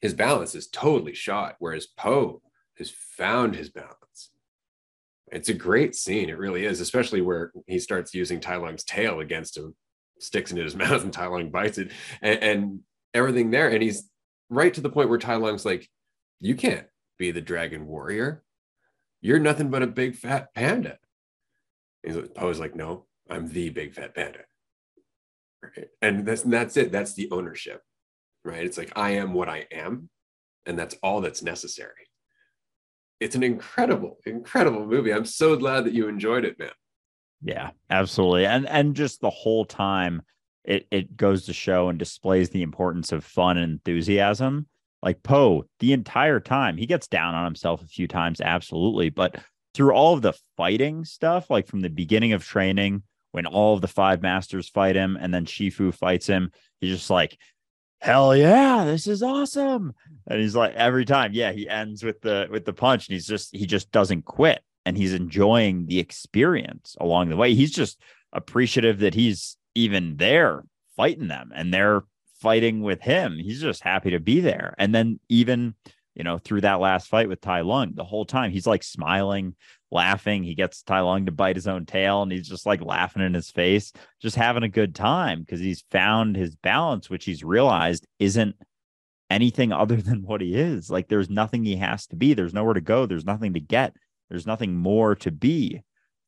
His 0.00 0.14
balance 0.14 0.54
is 0.54 0.68
totally 0.68 1.14
shot, 1.14 1.56
whereas 1.58 1.86
Po 1.86 2.40
has 2.78 2.90
found 2.90 3.54
his 3.54 3.68
balance. 3.68 4.30
It's 5.32 5.48
a 5.48 5.54
great 5.54 5.94
scene. 5.94 6.28
It 6.28 6.38
really 6.38 6.64
is, 6.64 6.80
especially 6.80 7.20
where 7.20 7.52
he 7.66 7.78
starts 7.78 8.14
using 8.14 8.40
Tai 8.40 8.56
Lung's 8.56 8.84
tail 8.84 9.20
against 9.20 9.56
him, 9.56 9.74
sticks 10.18 10.50
into 10.50 10.64
his 10.64 10.76
mouth, 10.76 11.02
and 11.02 11.12
Tai 11.12 11.26
Lung 11.26 11.50
bites 11.50 11.78
it, 11.78 11.92
and, 12.20 12.42
and 12.42 12.80
everything 13.14 13.50
there. 13.50 13.68
And 13.68 13.82
he's 13.82 14.08
right 14.48 14.72
to 14.74 14.80
the 14.80 14.90
point 14.90 15.08
where 15.08 15.18
Tai 15.18 15.36
Lung's 15.36 15.64
like, 15.64 15.88
you 16.40 16.54
can't 16.54 16.86
be 17.18 17.30
the 17.30 17.40
dragon 17.40 17.86
warrior. 17.86 18.42
You're 19.20 19.38
nothing 19.38 19.70
but 19.70 19.82
a 19.82 19.86
big 19.86 20.16
fat 20.16 20.54
panda. 20.54 20.98
He's 22.02 22.16
like, 22.16 22.34
Po's 22.34 22.58
like, 22.58 22.74
no, 22.74 23.06
I'm 23.28 23.46
the 23.46 23.68
big 23.68 23.94
fat 23.94 24.14
panda. 24.14 24.40
Right. 25.62 25.88
And 26.00 26.26
that's 26.26 26.44
and 26.44 26.52
that's 26.52 26.76
it. 26.78 26.90
That's 26.90 27.14
the 27.14 27.30
ownership. 27.30 27.82
Right. 28.44 28.64
It's 28.64 28.78
like 28.78 28.92
I 28.96 29.10
am 29.10 29.34
what 29.34 29.50
I 29.50 29.66
am, 29.70 30.08
and 30.64 30.78
that's 30.78 30.96
all 31.02 31.20
that's 31.20 31.42
necessary. 31.42 32.08
It's 33.20 33.36
an 33.36 33.42
incredible, 33.42 34.18
incredible 34.24 34.86
movie. 34.86 35.12
I'm 35.12 35.26
so 35.26 35.56
glad 35.56 35.84
that 35.84 35.92
you 35.92 36.08
enjoyed 36.08 36.44
it, 36.44 36.58
man. 36.58 36.70
Yeah, 37.42 37.70
absolutely. 37.88 38.46
And 38.46 38.66
and 38.68 38.96
just 38.96 39.20
the 39.20 39.30
whole 39.30 39.64
time 39.64 40.22
it 40.64 40.86
it 40.90 41.16
goes 41.16 41.46
to 41.46 41.52
show 41.52 41.88
and 41.88 41.98
displays 41.98 42.50
the 42.50 42.62
importance 42.62 43.12
of 43.12 43.24
fun 43.24 43.56
and 43.56 43.72
enthusiasm. 43.72 44.66
Like 45.02 45.22
Po, 45.22 45.64
the 45.78 45.94
entire 45.94 46.40
time, 46.40 46.76
he 46.76 46.86
gets 46.86 47.08
down 47.08 47.34
on 47.34 47.44
himself 47.44 47.82
a 47.82 47.86
few 47.86 48.06
times, 48.06 48.40
absolutely. 48.40 49.08
But 49.08 49.36
through 49.72 49.92
all 49.92 50.14
of 50.14 50.22
the 50.22 50.34
fighting 50.56 51.04
stuff, 51.04 51.48
like 51.48 51.66
from 51.66 51.80
the 51.80 51.88
beginning 51.88 52.34
of 52.34 52.44
training, 52.44 53.02
when 53.32 53.46
all 53.46 53.74
of 53.74 53.80
the 53.80 53.88
five 53.88 54.20
masters 54.20 54.68
fight 54.68 54.96
him 54.96 55.16
and 55.18 55.32
then 55.32 55.46
Shifu 55.46 55.94
fights 55.94 56.26
him, 56.26 56.52
he's 56.80 56.96
just 56.96 57.08
like, 57.08 57.38
hell 58.00 58.34
yeah, 58.34 58.84
this 58.84 59.06
is 59.06 59.22
awesome. 59.22 59.94
And 60.26 60.40
he's 60.40 60.56
like, 60.56 60.74
every 60.74 61.04
time, 61.04 61.32
yeah, 61.32 61.52
he 61.52 61.68
ends 61.68 62.02
with 62.02 62.20
the 62.20 62.48
with 62.50 62.64
the 62.64 62.72
punch 62.72 63.08
and 63.08 63.14
he's 63.14 63.26
just 63.26 63.54
he 63.54 63.66
just 63.66 63.90
doesn't 63.92 64.24
quit 64.24 64.62
and 64.84 64.96
he's 64.96 65.14
enjoying 65.14 65.86
the 65.86 65.98
experience 65.98 66.96
along 67.00 67.28
the 67.28 67.36
way. 67.36 67.54
He's 67.54 67.72
just 67.72 68.00
appreciative 68.32 69.00
that 69.00 69.14
he's 69.14 69.56
even 69.74 70.16
there 70.16 70.64
fighting 70.96 71.28
them 71.28 71.52
and 71.54 71.72
they're 71.72 72.02
fighting 72.40 72.82
with 72.82 73.00
him. 73.00 73.36
He's 73.36 73.60
just 73.60 73.82
happy 73.82 74.10
to 74.10 74.20
be 74.20 74.40
there. 74.40 74.74
And 74.78 74.94
then 74.94 75.20
even, 75.28 75.74
you 76.20 76.24
know, 76.24 76.36
through 76.36 76.60
that 76.60 76.80
last 76.80 77.08
fight 77.08 77.30
with 77.30 77.40
Tai 77.40 77.62
Lung, 77.62 77.92
the 77.94 78.04
whole 78.04 78.26
time 78.26 78.50
he's 78.50 78.66
like 78.66 78.82
smiling, 78.82 79.56
laughing. 79.90 80.42
He 80.42 80.54
gets 80.54 80.82
Tai 80.82 81.00
Lung 81.00 81.24
to 81.24 81.32
bite 81.32 81.56
his 81.56 81.66
own 81.66 81.86
tail 81.86 82.20
and 82.20 82.30
he's 82.30 82.46
just 82.46 82.66
like 82.66 82.82
laughing 82.82 83.22
in 83.22 83.32
his 83.32 83.50
face, 83.50 83.90
just 84.20 84.36
having 84.36 84.62
a 84.62 84.68
good 84.68 84.94
time 84.94 85.40
because 85.40 85.60
he's 85.60 85.82
found 85.90 86.36
his 86.36 86.54
balance, 86.56 87.08
which 87.08 87.24
he's 87.24 87.42
realized 87.42 88.06
isn't 88.18 88.54
anything 89.30 89.72
other 89.72 89.96
than 90.02 90.20
what 90.20 90.42
he 90.42 90.54
is. 90.54 90.90
Like 90.90 91.08
there's 91.08 91.30
nothing 91.30 91.64
he 91.64 91.76
has 91.76 92.06
to 92.08 92.16
be. 92.16 92.34
There's 92.34 92.52
nowhere 92.52 92.74
to 92.74 92.82
go. 92.82 93.06
There's 93.06 93.24
nothing 93.24 93.54
to 93.54 93.60
get. 93.60 93.96
There's 94.28 94.46
nothing 94.46 94.76
more 94.76 95.14
to 95.14 95.30
be 95.30 95.80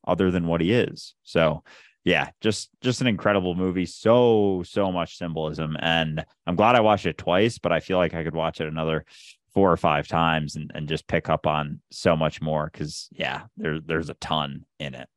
other 0.09 0.31
than 0.31 0.47
what 0.47 0.63
he 0.63 0.73
is. 0.73 1.15
So 1.23 1.65
yeah, 2.03 2.31
just 2.41 2.71
just 2.81 3.03
an 3.03 3.09
incredible 3.09 3.55
movie. 3.55 3.85
So 3.85 4.63
so 4.65 4.91
much 4.91 5.19
symbolism, 5.19 5.77
and 5.81 6.25
I'm 6.47 6.57
glad 6.57 6.77
I 6.77 6.81
watched 6.81 7.05
it 7.05 7.19
twice. 7.19 7.59
But 7.59 7.73
I 7.73 7.81
feel 7.81 7.99
like 7.99 8.15
I 8.15 8.25
could 8.25 8.35
watch 8.35 8.61
it 8.63 8.69
another 8.69 9.05
four 9.55 9.71
or 9.71 9.77
five 9.77 10.09
times 10.09 10.57
and, 10.57 10.71
and 10.75 10.89
just 10.89 11.07
pick 11.07 11.29
up 11.29 11.47
on 11.47 11.81
so 11.91 12.17
much 12.17 12.41
more 12.41 12.71
because 12.73 13.09
yeah, 13.13 13.43
there's 13.57 13.81
there's 13.87 14.11
a 14.11 14.15
ton 14.15 14.65
in 14.79 14.95
it. 14.95 15.09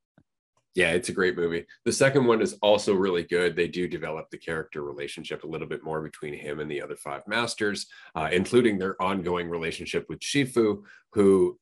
Yeah, 0.75 0.91
it's 0.91 1.07
a 1.07 1.13
great 1.13 1.37
movie. 1.37 1.65
The 1.85 1.93
second 1.93 2.25
one 2.25 2.41
is 2.41 2.57
also 2.61 2.93
really 2.93 3.23
good. 3.23 3.55
They 3.55 3.69
do 3.69 3.87
develop 3.87 4.29
the 4.29 4.37
character 4.37 4.83
relationship 4.83 5.45
a 5.45 5.47
little 5.47 5.67
bit 5.67 5.85
more 5.85 6.01
between 6.01 6.33
him 6.33 6.59
and 6.59 6.69
the 6.69 6.81
other 6.81 6.97
five 6.97 7.21
masters, 7.27 7.87
uh, 8.13 8.27
including 8.29 8.77
their 8.77 9.01
ongoing 9.01 9.49
relationship 9.49 10.05
with 10.09 10.19
Shifu, 10.19 10.81
who 11.13 11.57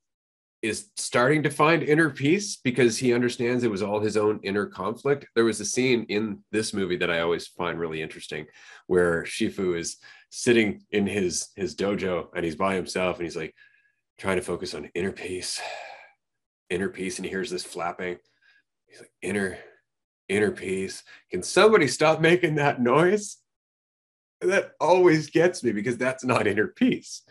is 0.63 0.87
starting 0.95 1.43
to 1.43 1.49
find 1.51 1.83
inner 1.83 2.09
peace 2.09 2.55
because 2.55 2.97
he 2.97 3.13
understands 3.13 3.63
it 3.63 3.69
was 3.69 3.83
all 3.83 3.99
his 3.99 4.17
own 4.17 4.39
inner 4.43 4.65
conflict. 4.65 5.27
There 5.35 5.43
was 5.43 5.59
a 5.59 5.65
scene 5.65 6.05
in 6.07 6.39
this 6.51 6.73
movie 6.73 6.95
that 6.97 7.11
I 7.11 7.19
always 7.19 7.47
find 7.47 7.77
really 7.77 8.01
interesting 8.01 8.45
where 8.87 9.23
Shifu 9.23 9.77
is 9.77 9.97
sitting 10.35 10.81
in 10.89 11.05
his 11.05 11.49
his 11.55 11.75
dojo 11.75 12.25
and 12.35 12.43
he's 12.43 12.55
by 12.55 12.73
himself 12.73 13.17
and 13.17 13.25
he's 13.25 13.35
like 13.35 13.53
trying 14.17 14.35
to 14.37 14.41
focus 14.41 14.73
on 14.73 14.89
inner 14.95 15.11
peace, 15.11 15.61
inner 16.71 16.89
peace, 16.89 17.19
and 17.19 17.25
he 17.25 17.29
hears 17.29 17.51
this 17.51 17.63
flapping. 17.63 18.17
He's 18.87 18.99
like, 18.99 19.11
inner, 19.21 19.59
inner 20.27 20.49
peace. 20.49 21.03
Can 21.29 21.43
somebody 21.43 21.87
stop 21.87 22.19
making 22.19 22.55
that 22.55 22.81
noise? 22.81 23.37
That 24.41 24.71
always 24.79 25.29
gets 25.29 25.63
me 25.63 25.71
because 25.71 25.97
that's 25.97 26.23
not 26.23 26.47
inner 26.47 26.67
peace. 26.67 27.21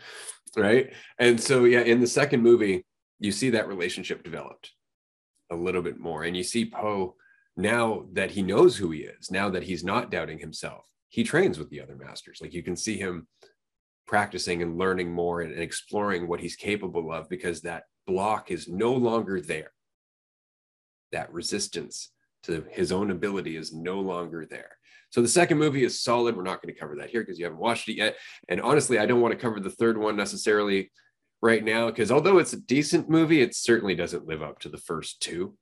Right. 0.55 0.93
And 1.19 1.41
so 1.41 1.65
yeah, 1.65 1.81
in 1.81 1.99
the 1.99 2.07
second 2.07 2.41
movie, 2.41 2.85
you 3.19 3.33
see 3.33 3.49
that 3.49 3.67
relationship 3.67 4.23
developed 4.23 4.71
a 5.51 5.55
little 5.57 5.81
bit 5.81 5.99
more. 5.99 6.23
And 6.23 6.37
you 6.37 6.43
see 6.43 6.65
Po 6.65 7.15
now 7.57 8.05
that 8.13 8.31
he 8.31 8.43
knows 8.43 8.77
who 8.77 8.91
he 8.91 8.99
is, 8.99 9.29
now 9.29 9.49
that 9.49 9.63
he's 9.63 9.83
not 9.83 10.09
doubting 10.09 10.39
himself, 10.39 10.85
he 11.13 11.23
trains 11.23 11.59
with 11.59 11.69
the 11.69 11.79
other 11.79 11.95
masters. 11.95 12.39
Like 12.41 12.55
you 12.55 12.63
can 12.63 12.75
see 12.75 12.97
him 12.97 13.27
practicing 14.07 14.63
and 14.63 14.79
learning 14.79 15.11
more 15.11 15.41
and, 15.41 15.51
and 15.51 15.61
exploring 15.61 16.27
what 16.27 16.39
he's 16.39 16.55
capable 16.55 17.11
of 17.13 17.29
because 17.29 17.61
that 17.61 17.83
block 18.07 18.49
is 18.49 18.67
no 18.67 18.93
longer 18.93 19.39
there. 19.39 19.73
That 21.11 21.31
resistance 21.31 22.09
to 22.45 22.65
his 22.71 22.91
own 22.91 23.11
ability 23.11 23.57
is 23.57 23.71
no 23.71 23.99
longer 23.99 24.47
there. 24.49 24.71
So 25.11 25.21
the 25.21 25.27
second 25.27 25.59
movie 25.59 25.83
is 25.83 26.01
solid. 26.01 26.35
We're 26.35 26.41
not 26.41 26.63
going 26.63 26.73
to 26.73 26.79
cover 26.79 26.95
that 26.95 27.11
here 27.11 27.21
because 27.21 27.37
you 27.37 27.45
haven't 27.45 27.59
watched 27.59 27.87
it 27.89 27.97
yet. 27.97 28.15
And 28.49 28.59
honestly, 28.59 28.97
I 28.97 29.05
don't 29.05 29.21
want 29.21 29.33
to 29.33 29.39
cover 29.39 29.59
the 29.59 29.69
third 29.69 29.99
one 29.99 30.15
necessarily 30.15 30.91
right 31.43 31.63
now 31.63 31.91
because 31.91 32.11
although 32.11 32.39
it's 32.39 32.53
a 32.53 32.61
decent 32.61 33.07
movie, 33.07 33.41
it 33.41 33.53
certainly 33.53 33.93
doesn't 33.93 34.25
live 34.25 34.41
up 34.41 34.57
to 34.61 34.69
the 34.69 34.79
first 34.79 35.21
two. 35.21 35.55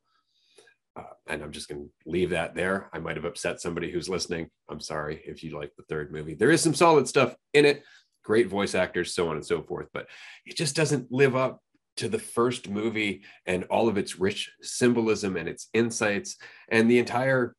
Uh, 0.96 1.04
and 1.28 1.42
I'm 1.42 1.52
just 1.52 1.70
going 1.70 1.86
to 1.86 2.10
leave 2.10 2.32
that 2.32 2.54
there. 2.54 2.90
I 2.92 3.00
might 3.00 3.16
have 3.16 3.26
upset 3.26 3.62
somebody 3.62 3.92
who's 3.92 4.10
listening. 4.10 4.50
I'm 4.70 4.82
sorry 4.82 5.22
if 5.26 5.44
you 5.44 5.58
like 5.58 5.72
the 5.78 5.84
third 5.84 6.12
movie. 6.12 6.34
There 6.34 6.52
is 6.52 6.62
some 6.62 6.74
solid 6.74 7.08
stuff 7.08 7.36
in 7.54 7.66
it, 7.66 7.84
great 8.24 8.48
voice 8.48 8.76
actors, 8.76 9.14
so 9.14 9.30
on 9.30 9.38
and 9.38 9.46
so 9.46 9.62
forth, 9.62 9.88
but 9.94 10.08
it 10.46 10.58
just 10.58 10.76
doesn't 10.76 11.12
live 11.12 11.36
up 11.36 11.62
to 11.98 12.10
the 12.10 12.20
first 12.20 12.70
movie 12.70 13.24
and 13.46 13.64
all 13.66 13.88
of 13.88 13.98
its 13.98 14.20
rich 14.20 14.52
symbolism 14.62 15.38
and 15.38 15.48
its 15.48 15.70
insights 15.74 16.38
and 16.70 16.90
the 16.90 17.00
entire 17.00 17.56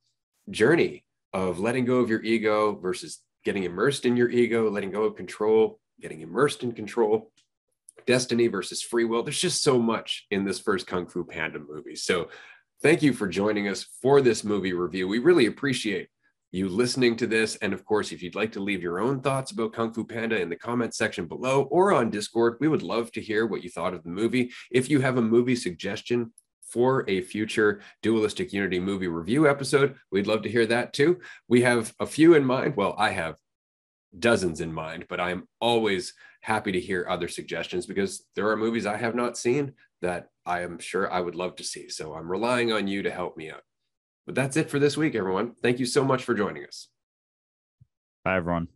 journey 0.51 1.05
of 1.33 1.59
letting 1.59 1.85
go 1.85 2.01
of 2.01 2.11
your 2.11 2.23
ego 2.23 2.75
versus 2.75 3.21
getting 3.45 3.65
immersed 3.65 4.05
in 4.05 4.17
your 4.17 4.31
ego, 4.31 4.71
letting 4.71 4.91
go 4.91 5.05
of 5.05 5.17
control, 5.17 5.79
getting 6.01 6.21
immersed 6.21 6.63
in 6.63 6.73
control 6.73 7.31
destiny 8.07 8.49
versus 8.49 8.83
free 8.83 9.05
will. 9.05 9.23
There's 9.23 9.41
just 9.41 9.63
so 9.63 9.79
much 9.79 10.27
in 10.31 10.45
this 10.45 10.59
first 10.59 10.87
Kung 10.87 11.07
Fu 11.07 11.25
Panda 11.25 11.59
movie. 11.59 11.97
So 11.97 12.29
thank 12.83 13.03
you 13.03 13.13
for 13.13 13.29
joining 13.29 13.69
us 13.69 13.85
for 14.01 14.21
this 14.21 14.45
movie 14.45 14.73
review. 14.73 15.07
We 15.07 15.19
really 15.19 15.47
appreciate 15.47 16.09
you 16.51 16.69
listening 16.69 17.17
to 17.17 17.27
this. 17.27 17.57
And 17.57 17.73
of 17.73 17.85
course, 17.85 18.13
if 18.13 18.23
you'd 18.23 18.35
like 18.35 18.53
to 18.53 18.61
leave 18.61 18.83
your 18.83 19.01
own 19.01 19.21
thoughts 19.21 19.53
about 19.53 19.73
Kung 19.73 19.93
Fu 19.93 20.05
Panda 20.05 20.41
in 20.41 20.49
the 20.49 20.57
comment 20.57 20.95
section 20.95 21.27
below 21.27 21.63
or 21.71 21.93
on 21.93 22.11
Discord, 22.11 22.57
we 22.61 22.69
would 22.69 22.83
love 22.83 23.11
to 23.13 23.21
hear 23.21 23.47
what 23.47 23.63
you 23.63 23.71
thought 23.71 23.95
of 23.95 24.03
the 24.03 24.11
movie. 24.11 24.51
If 24.71 24.91
you 24.91 25.01
have 25.01 25.17
a 25.17 25.23
movie 25.23 25.57
suggestion, 25.57 26.33
for 26.73 27.05
a 27.07 27.21
future 27.21 27.83
dualistic 28.03 28.51
unity 28.51 28.81
movie 28.81 29.07
review 29.07 29.47
episode. 29.47 29.95
We'd 30.11 30.27
love 30.27 30.41
to 30.43 30.49
hear 30.49 30.65
that 30.67 30.95
too. 30.95 31.21
We 31.47 31.61
have 31.63 31.93
a 32.01 32.07
few 32.07 32.35
in 32.35 32.47
mind. 32.47 32.77
Well, 32.77 32.95
I 32.97 33.11
have 33.11 33.37
dozens 34.19 34.63
in 34.63 34.73
mind, 34.73 35.05
but 35.07 35.21
I'm 35.21 35.47
always 35.61 36.15
happy 36.41 36.73
to 36.73 36.81
hear 36.81 37.07
other 37.09 37.29
suggestions 37.29 37.85
because 37.85 38.25
there 38.35 38.49
are 38.49 38.57
movies 38.57 38.87
I 38.87 38.97
have 38.97 39.15
not 39.15 39.37
seen 39.37 39.75
that 40.01 40.29
I 40.45 40.63
am 40.63 40.79
sure 40.79 41.11
I 41.11 41.21
would 41.21 41.35
love 41.35 41.57
to 41.57 41.65
see. 41.65 41.89
So 41.89 42.15
I'm 42.15 42.31
relying 42.31 42.73
on 42.73 42.89
you 42.89 43.03
to 43.03 43.11
help 43.11 43.37
me 43.37 43.51
out. 43.51 43.63
But 44.27 44.35
that's 44.35 44.57
it 44.57 44.71
for 44.71 44.79
this 44.79 44.97
week, 44.97 45.15
everyone. 45.15 45.55
Thank 45.63 45.79
you 45.79 45.87
so 45.87 46.05
much 46.05 46.25
for 46.25 46.35
joining 46.35 46.65
us. 46.65 46.89
Bye, 48.25 48.37
everyone. 48.37 48.69